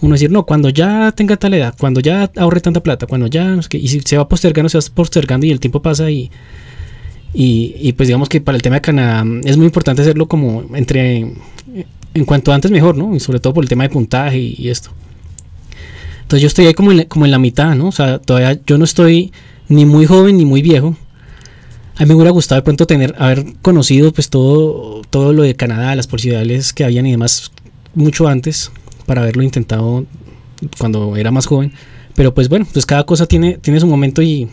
Uno 0.00 0.14
decir, 0.14 0.30
no, 0.30 0.44
cuando 0.44 0.68
ya 0.68 1.12
tenga 1.12 1.36
tal 1.36 1.54
edad, 1.54 1.74
cuando 1.78 2.00
ya 2.00 2.30
ahorre 2.36 2.60
tanta 2.60 2.82
plata, 2.82 3.06
cuando 3.06 3.28
ya, 3.28 3.58
y 3.70 3.88
si 3.88 4.00
se 4.00 4.18
va 4.18 4.28
postergando, 4.28 4.68
se 4.68 4.78
va 4.78 4.84
postergando 4.92 5.46
y 5.46 5.50
el 5.52 5.60
tiempo 5.60 5.80
pasa 5.80 6.10
y, 6.10 6.30
y, 7.32 7.92
pues 7.92 8.08
digamos 8.08 8.28
que 8.28 8.40
para 8.40 8.56
el 8.56 8.62
tema 8.62 8.76
de 8.76 8.82
Canadá 8.82 9.24
es 9.44 9.56
muy 9.56 9.66
importante 9.66 10.02
hacerlo 10.02 10.26
como 10.26 10.64
entre, 10.74 11.32
en 12.14 12.24
cuanto 12.24 12.52
antes 12.52 12.70
mejor, 12.70 12.96
¿no? 12.96 13.14
Y 13.14 13.20
sobre 13.20 13.40
todo 13.40 13.54
por 13.54 13.64
el 13.64 13.68
tema 13.68 13.84
de 13.84 13.90
puntaje 13.90 14.38
y 14.38 14.68
esto. 14.68 14.90
Entonces 16.26 16.42
yo 16.42 16.48
estoy 16.48 16.66
ahí 16.66 16.74
como 16.74 16.90
en, 16.90 17.04
como 17.04 17.24
en 17.24 17.30
la 17.30 17.38
mitad, 17.38 17.76
¿no? 17.76 17.86
O 17.86 17.92
sea, 17.92 18.18
todavía 18.18 18.58
yo 18.66 18.78
no 18.78 18.84
estoy 18.84 19.32
ni 19.68 19.84
muy 19.84 20.06
joven 20.06 20.36
ni 20.36 20.44
muy 20.44 20.60
viejo. 20.60 20.96
A 21.94 22.02
mí 22.02 22.08
me 22.08 22.14
hubiera 22.14 22.32
gustado 22.32 22.60
de 22.60 22.64
pronto 22.64 22.84
tener, 22.84 23.14
haber 23.16 23.54
conocido 23.62 24.12
pues 24.12 24.28
todo, 24.28 25.02
todo 25.08 25.32
lo 25.32 25.44
de 25.44 25.54
Canadá, 25.54 25.94
las 25.94 26.08
posibilidades 26.08 26.72
que 26.72 26.82
habían 26.82 27.06
y 27.06 27.12
demás 27.12 27.52
mucho 27.94 28.26
antes 28.26 28.72
para 29.06 29.22
haberlo 29.22 29.44
intentado 29.44 30.04
cuando 30.78 31.16
era 31.16 31.30
más 31.30 31.46
joven. 31.46 31.72
Pero 32.16 32.34
pues 32.34 32.48
bueno, 32.48 32.66
pues 32.72 32.84
cada 32.86 33.06
cosa 33.06 33.26
tiene, 33.26 33.58
tiene 33.58 33.78
su 33.78 33.86
momento 33.86 34.20
y, 34.20 34.48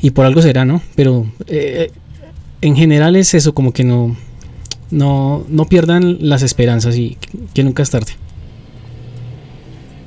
y 0.00 0.10
por 0.12 0.24
algo 0.24 0.40
será, 0.40 0.64
¿no? 0.64 0.80
Pero 0.94 1.26
eh, 1.48 1.92
en 2.62 2.76
general 2.76 3.14
es 3.14 3.34
eso, 3.34 3.52
como 3.52 3.74
que 3.74 3.84
no, 3.84 4.16
no, 4.90 5.44
no 5.50 5.66
pierdan 5.66 6.16
las 6.20 6.40
esperanzas 6.40 6.96
y 6.96 7.18
que 7.52 7.62
nunca 7.62 7.82
es 7.82 7.90
tarde. 7.90 8.12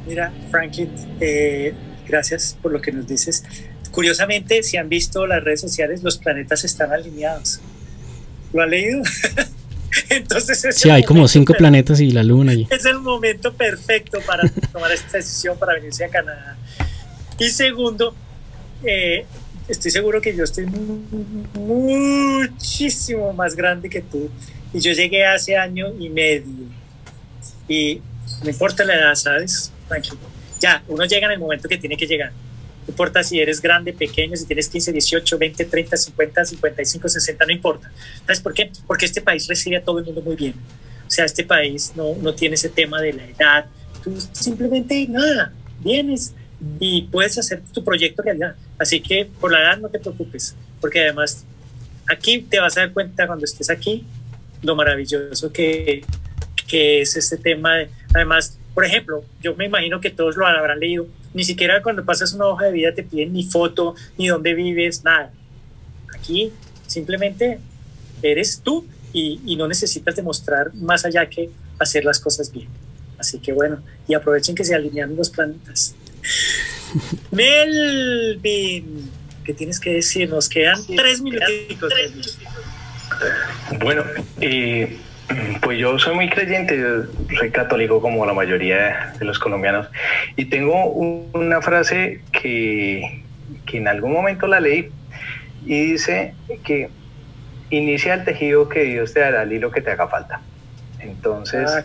Mira, 0.07 0.31
Franklin, 0.49 0.89
eh, 1.19 1.73
gracias 2.07 2.57
por 2.61 2.71
lo 2.71 2.81
que 2.81 2.93
nos 2.93 3.05
dices. 3.05 3.43
Curiosamente, 3.91 4.63
si 4.63 4.77
han 4.77 4.87
visto 4.89 5.27
las 5.27 5.43
redes 5.43 5.59
sociales, 5.61 6.01
los 6.03 6.17
planetas 6.17 6.63
están 6.63 6.93
alineados. 6.93 7.59
¿Lo 8.53 8.63
han 8.63 8.69
leído? 8.69 9.01
Entonces 10.09 10.75
sí, 10.75 10.89
hay 10.89 11.03
como 11.03 11.27
cinco 11.27 11.53
planetas 11.53 11.99
y 11.99 12.11
la 12.11 12.23
luna. 12.23 12.53
Y... 12.53 12.67
Es 12.69 12.85
el 12.85 12.99
momento 12.99 13.53
perfecto 13.53 14.19
para 14.25 14.47
tomar 14.71 14.91
esta 14.91 15.17
decisión 15.17 15.57
para 15.57 15.73
venirse 15.73 16.05
a 16.05 16.09
Canadá. 16.09 16.55
Y 17.39 17.49
segundo, 17.49 18.15
eh, 18.83 19.25
estoy 19.67 19.91
seguro 19.91 20.21
que 20.21 20.35
yo 20.35 20.43
estoy 20.43 20.67
muchísimo 21.55 23.33
más 23.33 23.55
grande 23.55 23.89
que 23.89 24.01
tú. 24.01 24.29
Y 24.73 24.79
yo 24.79 24.93
llegué 24.93 25.25
hace 25.25 25.57
año 25.57 25.87
y 25.99 26.09
medio. 26.09 26.67
Y 27.67 28.01
no 28.43 28.49
importa 28.49 28.83
la 28.85 28.95
edad, 28.95 29.15
¿sabes? 29.15 29.71
Ya, 30.59 30.83
uno 30.87 31.05
llega 31.05 31.27
en 31.27 31.33
el 31.33 31.39
momento 31.39 31.69
que 31.69 31.77
tiene 31.77 31.97
que 31.97 32.07
llegar. 32.07 32.31
No 32.31 32.91
importa 32.91 33.23
si 33.23 33.39
eres 33.39 33.61
grande, 33.61 33.93
pequeño, 33.93 34.35
si 34.35 34.45
tienes 34.45 34.69
15, 34.69 34.91
18, 34.93 35.37
20, 35.37 35.65
30, 35.65 35.97
50, 35.97 36.45
55, 36.45 37.09
60, 37.09 37.45
no 37.45 37.51
importa. 37.51 37.91
¿Sabes 38.25 38.39
por 38.39 38.53
qué? 38.53 38.71
Porque 38.85 39.05
este 39.05 39.21
país 39.21 39.47
recibe 39.47 39.77
a 39.77 39.83
todo 39.83 39.99
el 39.99 40.05
mundo 40.05 40.21
muy 40.21 40.35
bien. 40.35 40.53
O 41.05 41.11
sea, 41.11 41.25
este 41.25 41.43
país 41.43 41.93
no, 41.95 42.15
no 42.15 42.33
tiene 42.33 42.55
ese 42.55 42.69
tema 42.69 43.01
de 43.01 43.13
la 43.13 43.25
edad. 43.25 43.65
Tú 44.03 44.17
simplemente, 44.33 45.05
nada, 45.09 45.51
vienes 45.79 46.33
y 46.79 47.03
puedes 47.03 47.37
hacer 47.37 47.61
tu 47.73 47.83
proyecto 47.83 48.23
realidad. 48.23 48.55
Así 48.77 49.01
que 49.01 49.25
por 49.39 49.51
la 49.51 49.61
edad 49.61 49.77
no 49.77 49.89
te 49.89 49.99
preocupes, 49.99 50.55
porque 50.81 51.01
además 51.01 51.45
aquí 52.09 52.39
te 52.39 52.59
vas 52.59 52.77
a 52.77 52.81
dar 52.81 52.93
cuenta 52.93 53.27
cuando 53.27 53.45
estés 53.45 53.69
aquí 53.69 54.05
lo 54.61 54.75
maravilloso 54.75 55.51
que, 55.51 56.03
que 56.67 57.01
es 57.01 57.15
este 57.15 57.37
tema. 57.37 57.75
De, 57.75 57.89
además, 58.13 58.57
por 58.77 58.85
ejemplo, 58.85 59.25
yo 59.41 59.55
me 59.55 59.65
imagino 59.65 59.99
que 59.99 60.11
todos 60.11 60.37
lo 60.37 60.45
habrán 60.45 60.79
leído. 60.79 61.07
Ni 61.33 61.43
siquiera 61.43 61.81
cuando 61.81 62.05
pasas 62.05 62.33
una 62.33 62.45
hoja 62.45 62.65
de 62.65 62.73
vida 62.73 62.93
te 62.93 63.01
piden 63.01 63.33
ni 63.33 63.43
foto, 63.43 63.95
ni 64.19 64.27
dónde 64.27 64.53
vives, 64.53 65.03
nada. 65.03 65.31
Aquí 66.15 66.53
simplemente 66.85 67.57
eres 68.21 68.61
tú 68.63 68.85
y, 69.13 69.55
no 69.55 69.67
necesitas 69.67 70.15
demostrar 70.15 70.75
más 70.75 71.05
allá 71.05 71.27
que 71.27 71.49
hacer 71.79 72.05
las 72.05 72.19
cosas 72.19 72.51
bien. 72.51 72.67
Así 73.17 73.39
que 73.39 73.51
bueno, 73.51 73.81
y 74.07 74.13
aprovechen 74.13 74.53
que 74.53 74.63
se 74.63 74.75
alinean 74.75 75.15
los 75.15 75.31
planetas. 75.31 75.95
Melvin, 77.31 79.09
¿qué 79.43 79.55
tienes 79.55 79.79
que 79.79 79.93
decir? 79.93 80.29
Nos 80.29 80.47
quedan 80.47 80.85
tres 80.85 81.19
minutos. 81.19 81.49
Bueno, 83.81 84.03
eh, 84.39 84.99
pues 85.61 85.77
yo 85.77 85.99
soy 85.99 86.15
muy 86.15 86.29
creyente, 86.29 86.81
soy 87.37 87.51
católico 87.51 88.01
como 88.01 88.25
la 88.25 88.33
mayoría 88.33 89.13
de 89.19 89.25
los 89.25 89.39
colombianos 89.39 89.87
y 90.35 90.45
tengo 90.45 90.85
una 90.85 91.61
frase 91.61 92.21
que, 92.31 93.23
que 93.65 93.77
en 93.77 93.87
algún 93.87 94.13
momento 94.13 94.47
la 94.47 94.59
leí 94.59 94.89
y 95.65 95.91
dice 95.91 96.33
que 96.63 96.89
inicia 97.69 98.13
el 98.13 98.23
tejido 98.23 98.69
que 98.69 98.83
Dios 98.83 99.13
te 99.13 99.19
dará 99.19 99.43
el 99.43 99.51
hilo 99.51 99.71
que 99.71 99.81
te 99.81 99.91
haga 99.91 100.07
falta. 100.07 100.41
Entonces, 100.99 101.69
ah, 101.69 101.83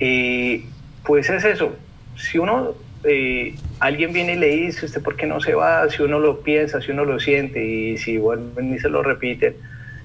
eh, 0.00 0.64
pues 1.04 1.30
es 1.30 1.44
eso. 1.44 1.76
Si 2.16 2.38
uno, 2.38 2.74
eh, 3.04 3.54
alguien 3.78 4.12
viene 4.12 4.34
y 4.34 4.36
le 4.36 4.48
dice, 4.48 4.86
¿usted 4.86 5.02
por 5.02 5.16
qué 5.16 5.26
no 5.26 5.40
se 5.40 5.54
va? 5.54 5.88
Si 5.88 6.02
uno 6.02 6.18
lo 6.18 6.40
piensa, 6.40 6.80
si 6.80 6.90
uno 6.90 7.04
lo 7.04 7.20
siente 7.20 7.64
y 7.64 7.96
si 7.98 8.18
vuelven 8.18 8.74
y 8.74 8.78
se 8.78 8.88
lo 8.88 9.02
repiten, 9.02 9.54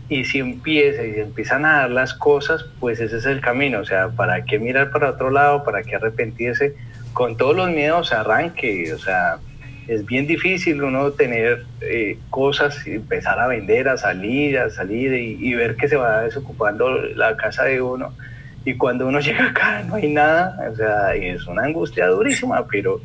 y 0.08 0.26
si 0.26 0.40
empieza 0.40 1.04
y 1.06 1.20
empiezan 1.20 1.66
a 1.66 1.78
dar 1.80 1.92
las 1.92 2.14
cosas, 2.14 2.66
pues 2.80 3.00
ese 3.00 3.18
es 3.18 3.26
el 3.26 3.42
camino. 3.42 3.80
O 3.80 3.86
sea, 3.86 4.10
¿para 4.10 4.46
qué 4.46 4.60
mirar 4.60 4.92
para 4.92 5.12
otro 5.12 5.32
lado? 5.32 5.64
¿Para 5.64 5.84
qué 5.84 5.96
arrepentirse? 5.96 6.76
Con 7.14 7.38
todos 7.38 7.56
los 7.56 7.70
miedos 7.70 8.12
arranque. 8.12 8.94
O 8.94 9.00
sea, 9.00 9.40
es 9.88 10.06
bien 10.06 10.28
difícil 10.28 10.84
uno 10.84 11.12
tener 11.12 11.66
eh, 11.82 12.18
cosas 12.30 12.86
y 12.88 12.92
empezar 12.92 13.40
a 13.40 13.48
vender, 13.48 13.88
a 13.90 13.98
salir, 13.98 14.60
a 14.60 14.70
salir 14.70 15.14
y, 15.14 15.54
ver 15.54 15.76
que 15.76 15.88
se 15.88 15.96
va 15.96 16.22
desocupando 16.22 16.92
la 17.16 17.36
casa 17.38 17.64
de 17.66 17.82
uno. 17.82 18.14
y 18.64 18.76
cuando 18.76 19.08
uno 19.08 19.20
llega 19.22 19.50
acá 19.50 19.84
no 19.84 19.96
hay 19.96 20.12
nada, 20.12 20.70
o 20.72 20.76
sea, 20.76 21.16
es 21.16 21.46
una 21.48 21.64
angustia 21.64 22.08
durísima, 22.08 22.66
pero, 22.68 23.00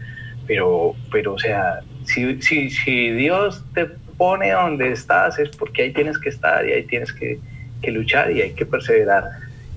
pero, 0.46 0.94
pero 1.10 1.34
o 1.34 1.38
sea, 1.38 1.80
si, 2.04 2.40
si, 2.40 2.70
si 2.70 3.10
Dios 3.10 3.62
te 3.74 3.90
pone 4.20 4.50
donde 4.50 4.92
estás 4.92 5.38
es 5.38 5.48
porque 5.56 5.80
ahí 5.80 5.92
tienes 5.94 6.18
que 6.18 6.28
estar 6.28 6.68
y 6.68 6.72
ahí 6.72 6.84
tienes 6.84 7.10
que, 7.10 7.40
luchar 7.90 8.30
y 8.30 8.42
hay 8.42 8.52
que 8.52 8.66
perseverar. 8.66 9.30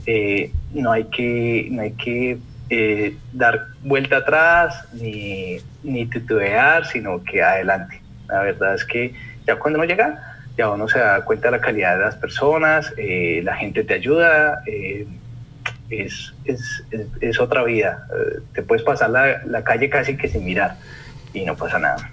Eh, 0.06 0.52
no 0.74 0.92
hay 0.92 1.06
que, 1.06 1.70
no 1.72 1.82
hay 1.82 1.94
que 1.94 2.38
eh, 2.70 3.16
dar 3.32 3.68
vuelta 3.84 4.18
atrás 4.18 4.86
ni, 4.92 5.62
titubear, 6.08 6.86
sino 6.86 7.24
que 7.24 7.42
adelante. 7.42 8.02
La 8.28 8.42
verdad 8.42 8.76
es 8.76 8.84
que 8.84 9.14
ya 9.48 9.56
cuando 9.56 9.80
uno 9.80 9.88
llega, 9.88 10.36
ya 10.58 10.70
uno 10.70 10.90
se 10.90 11.00
da 11.00 11.24
cuenta 11.24 11.48
de 11.48 11.52
la 11.52 11.62
calidad 11.62 11.96
de 11.96 12.04
las 12.04 12.18
personas, 12.18 12.94
eh, 12.98 13.40
la 13.46 13.56
gente 13.56 13.86
te 13.86 13.94
ayuda, 13.94 14.62
es, 15.90 16.34
es, 16.44 16.84
es, 17.22 17.40
otra 17.40 17.64
vida. 17.64 18.06
te 18.54 18.62
puedes 18.62 18.84
pasar 18.84 19.10
la 19.10 19.64
calle 19.64 19.90
casi 19.90 20.18
que 20.18 20.28
sin 20.28 20.44
mirar 20.44 20.76
y 21.34 21.46
no 21.46 21.56
pasa 21.56 21.80
nada. 21.80 22.10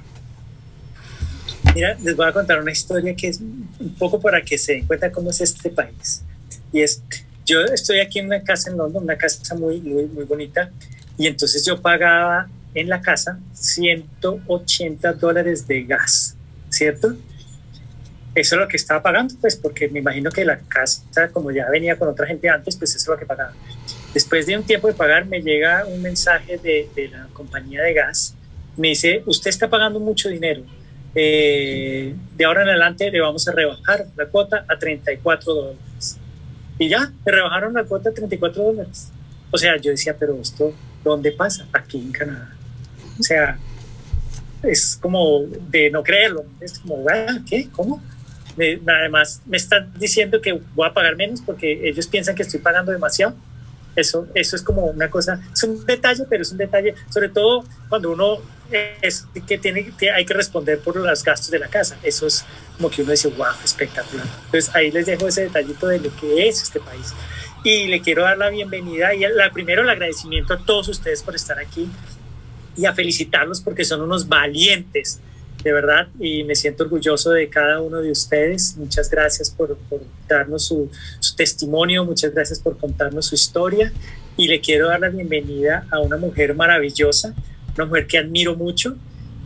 Mira, 1.75 1.97
les 2.03 2.17
voy 2.17 2.27
a 2.27 2.33
contar 2.33 2.61
una 2.61 2.73
historia 2.73 3.15
que 3.15 3.29
es 3.29 3.41
un 3.41 3.95
poco 3.97 4.21
para 4.21 4.43
que 4.43 4.59
se 4.59 4.73
den 4.73 4.87
cuenta 4.87 5.13
cómo 5.13 5.31
es 5.31 5.41
este 5.41 5.71
país. 5.71 6.23
Y 6.73 6.81
es, 6.81 7.01
yo 7.47 7.61
estoy 7.61 8.01
aquí 8.01 8.19
en 8.19 8.27
una 8.27 8.43
casa 8.43 8.71
en 8.71 8.77
London, 8.77 9.05
una 9.05 9.17
casa 9.17 9.55
muy, 9.55 9.81
muy, 9.81 10.07
muy 10.07 10.25
bonita, 10.25 10.71
y 11.17 11.29
entonces 11.29 11.65
yo 11.65 11.81
pagaba 11.81 12.49
en 12.75 12.89
la 12.89 13.01
casa 13.01 13.39
180 13.53 15.13
dólares 15.15 15.67
de 15.69 15.85
gas, 15.85 16.37
¿cierto? 16.71 17.17
Eso 18.35 18.55
es 18.57 18.61
lo 18.61 18.69
que 18.69 18.77
estaba 18.77 19.03
pagando, 19.03 19.35
pues 19.41 19.55
porque 19.55 19.89
me 19.89 20.01
imagino 20.01 20.31
que 20.31 20.45
la 20.45 20.59
casa, 20.59 21.29
como 21.33 21.53
ya 21.53 21.69
venía 21.71 21.97
con 21.97 22.09
otra 22.09 22.27
gente 22.27 22.49
antes, 22.49 22.77
pues 22.77 22.91
eso 22.97 22.99
es 22.99 23.09
lo 23.09 23.19
que 23.19 23.27
pagaba. 23.27 23.53
Después 24.13 24.47
de 24.47 24.57
un 24.57 24.65
tiempo 24.65 24.89
de 24.89 24.95
pagar, 24.95 25.27
me 25.27 25.41
llega 25.41 25.85
un 25.87 26.03
mensaje 26.03 26.59
de, 26.59 26.89
de 26.97 27.09
la 27.09 27.29
compañía 27.33 27.83
de 27.83 27.95
gas. 27.95 28.35
Me 28.77 28.89
dice, 28.89 29.23
usted 29.27 29.51
está 29.51 29.69
pagando 29.69 30.01
mucho 30.01 30.29
dinero 30.29 30.65
eh, 31.15 32.15
de 32.37 32.45
ahora 32.45 32.63
en 32.63 32.69
adelante 32.69 33.11
le 33.11 33.21
vamos 33.21 33.47
a 33.49 33.53
rebajar 33.53 34.07
la 34.17 34.27
cuota 34.27 34.65
a 34.69 34.79
34 34.79 35.55
dólares. 35.55 36.19
Y 36.79 36.89
ya, 36.89 37.13
le 37.27 37.33
rebajaron 37.33 37.75
la 37.75 37.85
cuota 37.85 38.11
a 38.11 38.13
34 38.13 38.63
dólares. 38.63 39.11
O 39.51 39.59
sea, 39.59 39.77
yo 39.77 39.91
decía, 39.91 40.17
pero 40.19 40.39
esto, 40.41 40.73
¿dónde 41.05 41.33
pasa? 41.33 41.67
Aquí 41.73 41.99
en 41.99 42.13
Canadá. 42.13 42.55
O 43.19 43.23
sea, 43.23 43.59
es 44.63 44.99
como 45.01 45.43
de 45.69 45.91
no 45.91 46.03
creerlo. 46.03 46.45
Es 46.61 46.79
como, 46.79 47.05
¿qué? 47.49 47.69
¿Cómo? 47.73 48.03
además, 48.87 49.41
me 49.47 49.57
están 49.57 49.93
diciendo 49.99 50.41
que 50.41 50.61
voy 50.75 50.87
a 50.87 50.93
pagar 50.93 51.17
menos 51.17 51.41
porque 51.41 51.89
ellos 51.89 52.07
piensan 52.07 52.35
que 52.35 52.43
estoy 52.43 52.61
pagando 52.61 52.93
demasiado. 52.93 53.35
Eso, 53.97 54.29
eso 54.35 54.55
es 54.55 54.63
como 54.63 54.87
una 54.87 55.11
cosa, 55.11 55.41
es 55.53 55.63
un 55.65 55.85
detalle, 55.85 56.25
pero 56.29 56.43
es 56.43 56.53
un 56.53 56.59
detalle, 56.59 56.95
sobre 57.09 57.29
todo 57.29 57.65
cuando 57.89 58.13
uno 58.13 58.39
es 59.03 59.27
que 59.47 59.59
tiene, 59.59 59.93
hay 60.15 60.25
que 60.25 60.35
responder 60.35 60.79
por 60.81 60.97
los 60.97 61.25
gastos 61.25 61.51
de 61.51 61.59
la 61.59 61.69
casa. 61.69 61.99
Eso 62.03 62.27
es 62.27 62.45
como 62.77 62.91
que 62.91 63.03
uno 63.03 63.11
dice, 63.11 63.29
wow, 63.29 63.47
espectacular. 63.65 64.27
Entonces 64.47 64.75
ahí 64.75 64.91
les 64.91 65.07
dejo 65.07 65.29
ese 65.29 65.43
detallito 65.43 65.89
de 65.89 65.99
lo 65.99 66.15
que 66.17 66.49
es 66.49 66.63
este 66.63 66.81
país. 66.81 67.13
Y 67.65 67.87
le 67.89 68.01
quiero 68.01 68.23
dar 68.23 68.39
la 68.39 68.51
bienvenida 68.51 69.15
y 69.15 69.21
la, 69.21 69.51
primero 69.51 69.83
el 69.83 69.91
agradecimiento 69.91 70.55
a 70.55 70.59
todos 70.59 70.89
ustedes 70.89 71.23
por 71.23 71.35
estar 71.35 71.59
aquí 71.59 71.89
y 72.77 72.87
a 72.87 72.95
felicitarlos 72.95 73.61
porque 73.61 73.85
son 73.85 74.01
unos 74.01 74.29
valientes, 74.29 75.21
de 75.63 75.73
verdad, 75.73 76.09
y 76.19 76.45
me 76.45 76.55
siento 76.55 76.85
orgulloso 76.85 77.31
de 77.31 77.49
cada 77.51 77.83
uno 77.83 77.99
de 78.01 78.11
ustedes. 78.11 78.77
Muchas 78.79 79.11
gracias 79.11 79.51
por, 79.51 79.77
darnos 80.27 80.65
su 80.65 80.91
testimonio, 81.37 82.05
muchas 82.05 82.33
gracias 82.33 82.59
por 82.61 82.79
contarnos 82.79 83.27
su 83.27 83.35
historia 83.35 83.93
y 84.37 84.49
le 84.49 84.61
quiero 84.61 84.89
dar 84.89 85.01
la 85.01 85.11
bienvenida 85.11 85.87
a 85.91 86.01
una 86.01 86.17
mujer 86.17 86.55
maravillosa 86.55 87.35
una 87.77 87.87
mujer 87.87 88.07
que 88.07 88.19
admiro 88.19 88.57
mucho, 88.57 88.97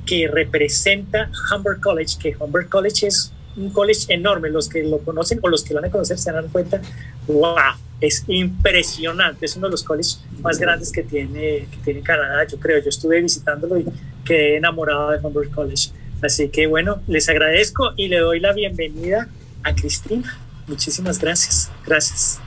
que 0.06 0.28
representa 0.28 1.30
Humber 1.50 1.78
College, 1.80 2.16
que 2.20 2.36
Humber 2.38 2.68
College 2.68 3.06
es 3.06 3.32
un 3.56 3.70
college 3.70 4.12
enorme, 4.12 4.50
los 4.50 4.68
que 4.68 4.82
lo 4.82 4.98
conocen 4.98 5.38
o 5.42 5.48
los 5.48 5.62
que 5.62 5.74
lo 5.74 5.80
van 5.80 5.88
a 5.88 5.92
conocer 5.92 6.18
se 6.18 6.32
dan 6.32 6.48
cuenta, 6.48 6.80
wow, 7.26 7.56
es 8.00 8.24
impresionante, 8.26 9.46
es 9.46 9.56
uno 9.56 9.68
de 9.68 9.72
los 9.72 9.82
colleges 9.82 10.20
más 10.40 10.58
grandes 10.58 10.90
que 10.90 11.02
tiene, 11.02 11.68
que 11.70 11.78
tiene 11.84 12.00
Canadá, 12.00 12.46
yo 12.46 12.58
creo, 12.58 12.82
yo 12.82 12.88
estuve 12.88 13.20
visitándolo 13.20 13.78
y 13.78 13.86
quedé 14.24 14.56
enamorado 14.56 15.10
de 15.10 15.18
Humber 15.18 15.48
College. 15.50 15.90
Así 16.22 16.48
que 16.48 16.66
bueno, 16.66 17.02
les 17.06 17.28
agradezco 17.28 17.92
y 17.96 18.08
le 18.08 18.18
doy 18.18 18.40
la 18.40 18.52
bienvenida 18.52 19.28
a 19.62 19.74
Cristina. 19.74 20.38
Muchísimas 20.66 21.18
gracias. 21.18 21.70
Gracias. 21.86 22.43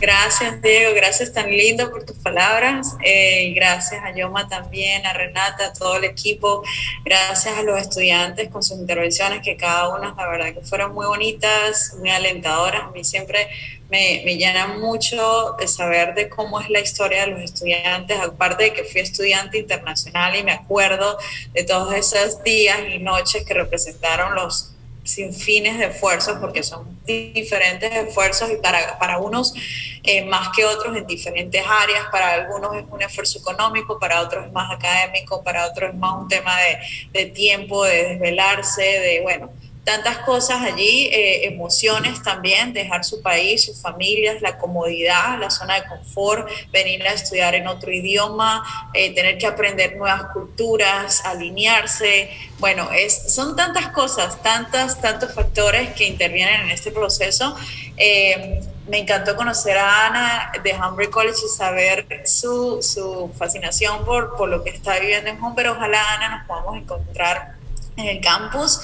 Gracias, 0.00 0.62
Diego. 0.62 0.94
Gracias 0.94 1.30
tan 1.30 1.50
lindo 1.50 1.90
por 1.90 2.04
tus 2.04 2.16
palabras. 2.16 2.96
Eh, 3.04 3.52
gracias 3.54 4.02
a 4.02 4.14
Yoma 4.14 4.48
también, 4.48 5.04
a 5.04 5.12
Renata, 5.12 5.66
a 5.66 5.72
todo 5.74 5.98
el 5.98 6.04
equipo. 6.04 6.62
Gracias 7.04 7.58
a 7.58 7.62
los 7.62 7.78
estudiantes 7.78 8.48
con 8.48 8.62
sus 8.62 8.78
intervenciones, 8.78 9.42
que 9.42 9.58
cada 9.58 9.94
una, 9.94 10.14
la 10.16 10.26
verdad, 10.26 10.54
que 10.54 10.62
fueron 10.62 10.94
muy 10.94 11.04
bonitas, 11.04 11.94
muy 11.98 12.08
alentadoras. 12.08 12.84
A 12.84 12.90
mí 12.92 13.04
siempre 13.04 13.48
me, 13.90 14.22
me 14.24 14.36
llena 14.36 14.68
mucho 14.68 15.54
de 15.58 15.68
saber 15.68 16.14
de 16.14 16.30
cómo 16.30 16.60
es 16.60 16.70
la 16.70 16.80
historia 16.80 17.26
de 17.26 17.32
los 17.32 17.42
estudiantes, 17.42 18.18
aparte 18.18 18.64
de 18.64 18.72
que 18.72 18.84
fui 18.84 19.02
estudiante 19.02 19.58
internacional 19.58 20.34
y 20.34 20.42
me 20.42 20.52
acuerdo 20.52 21.18
de 21.52 21.62
todos 21.64 21.92
esos 21.92 22.42
días 22.42 22.78
y 22.90 23.00
noches 23.00 23.44
que 23.44 23.52
representaron 23.52 24.34
los 24.34 24.72
sin 25.04 25.32
fines 25.32 25.78
de 25.78 25.86
esfuerzos, 25.86 26.38
porque 26.38 26.62
son 26.62 26.86
diferentes 27.06 27.92
esfuerzos 27.92 28.50
y 28.50 28.56
para, 28.56 28.98
para 28.98 29.18
unos 29.18 29.54
eh, 30.02 30.24
más 30.24 30.48
que 30.54 30.64
otros 30.64 30.96
en 30.96 31.06
diferentes 31.06 31.62
áreas, 31.66 32.06
para 32.12 32.34
algunos 32.34 32.76
es 32.76 32.84
un 32.90 33.02
esfuerzo 33.02 33.38
económico, 33.38 33.98
para 33.98 34.20
otros 34.20 34.46
es 34.46 34.52
más 34.52 34.70
académico, 34.70 35.42
para 35.42 35.66
otros 35.66 35.90
es 35.90 35.96
más 35.96 36.14
un 36.14 36.28
tema 36.28 36.56
de, 36.60 36.78
de 37.12 37.26
tiempo, 37.26 37.84
de 37.84 38.08
desvelarse, 38.10 38.82
de, 38.82 39.20
bueno, 39.22 39.50
tantas 39.90 40.18
cosas 40.18 40.62
allí, 40.62 41.06
eh, 41.06 41.48
emociones 41.48 42.22
también, 42.22 42.72
dejar 42.72 43.04
su 43.04 43.22
país, 43.22 43.64
sus 43.64 43.82
familias, 43.82 44.40
la 44.40 44.56
comodidad, 44.56 45.36
la 45.40 45.50
zona 45.50 45.80
de 45.80 45.88
confort, 45.88 46.48
venir 46.70 47.04
a 47.08 47.12
estudiar 47.12 47.56
en 47.56 47.66
otro 47.66 47.90
idioma, 47.90 48.62
eh, 48.94 49.12
tener 49.12 49.36
que 49.36 49.48
aprender 49.48 49.96
nuevas 49.96 50.26
culturas, 50.32 51.24
alinearse. 51.24 52.30
Bueno, 52.60 52.88
es, 52.92 53.34
son 53.34 53.56
tantas 53.56 53.88
cosas, 53.88 54.40
tantas, 54.44 55.00
tantos 55.00 55.34
factores 55.34 55.92
que 55.94 56.04
intervienen 56.06 56.60
en 56.60 56.70
este 56.70 56.92
proceso. 56.92 57.56
Eh, 57.96 58.60
me 58.86 58.98
encantó 58.98 59.34
conocer 59.34 59.76
a 59.76 60.06
Ana 60.06 60.52
de 60.62 60.72
Humphrey 60.72 61.10
College 61.10 61.40
y 61.46 61.48
saber 61.48 62.22
su, 62.26 62.80
su 62.80 63.32
fascinación 63.36 64.04
por, 64.04 64.36
por 64.36 64.48
lo 64.48 64.62
que 64.62 64.70
está 64.70 65.00
viviendo 65.00 65.30
en 65.30 65.42
Humber. 65.42 65.66
Ojalá, 65.66 66.14
Ana, 66.14 66.38
nos 66.38 66.46
podamos 66.46 66.76
encontrar 66.76 67.59
en 68.00 68.08
el 68.08 68.20
campus. 68.20 68.80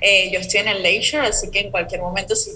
Eh, 0.00 0.30
yo 0.32 0.40
estoy 0.40 0.60
en 0.60 0.68
el 0.68 0.82
Leisure, 0.82 1.26
así 1.26 1.50
que 1.50 1.60
en 1.60 1.70
cualquier 1.70 2.00
momento 2.00 2.36
si 2.36 2.50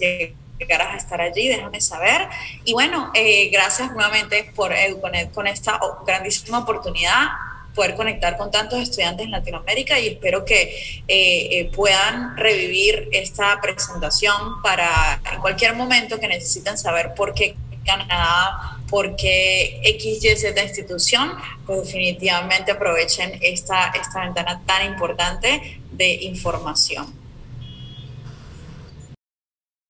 llegaras 0.59 0.95
a 0.95 0.97
estar 0.97 1.21
allí, 1.21 1.49
déjame 1.49 1.81
saber. 1.81 2.29
Y 2.65 2.73
bueno, 2.73 3.11
eh, 3.15 3.49
gracias 3.51 3.91
nuevamente 3.93 4.53
por 4.55 4.73
EduConnect 4.73 5.35
con 5.35 5.47
esta 5.47 5.81
grandísima 6.07 6.61
oportunidad 6.61 7.29
poder 7.75 7.95
conectar 7.95 8.37
con 8.37 8.51
tantos 8.51 8.81
estudiantes 8.81 9.25
en 9.25 9.31
Latinoamérica 9.31 9.99
y 9.99 10.09
espero 10.09 10.45
que 10.45 11.03
eh, 11.09 11.71
puedan 11.75 12.37
revivir 12.37 13.09
esta 13.13 13.59
presentación 13.63 14.61
para 14.63 15.21
en 15.33 15.41
cualquier 15.41 15.75
momento 15.75 16.21
que 16.21 16.29
necesiten 16.29 16.77
saber 16.77 17.15
por 17.15 17.33
qué 17.33 17.57
Canadá, 17.85 18.79
por 18.93 19.17
qué 19.17 19.81
XYZ 19.99 20.55
institución, 20.65 21.33
pues 21.67 21.81
definitivamente 21.87 22.73
aprovechen 22.73 23.39
esta, 23.41 23.91
esta 23.99 24.21
ventana 24.21 24.61
tan 24.67 24.87
importante 24.87 25.81
de 25.93 26.13
información. 26.25 27.22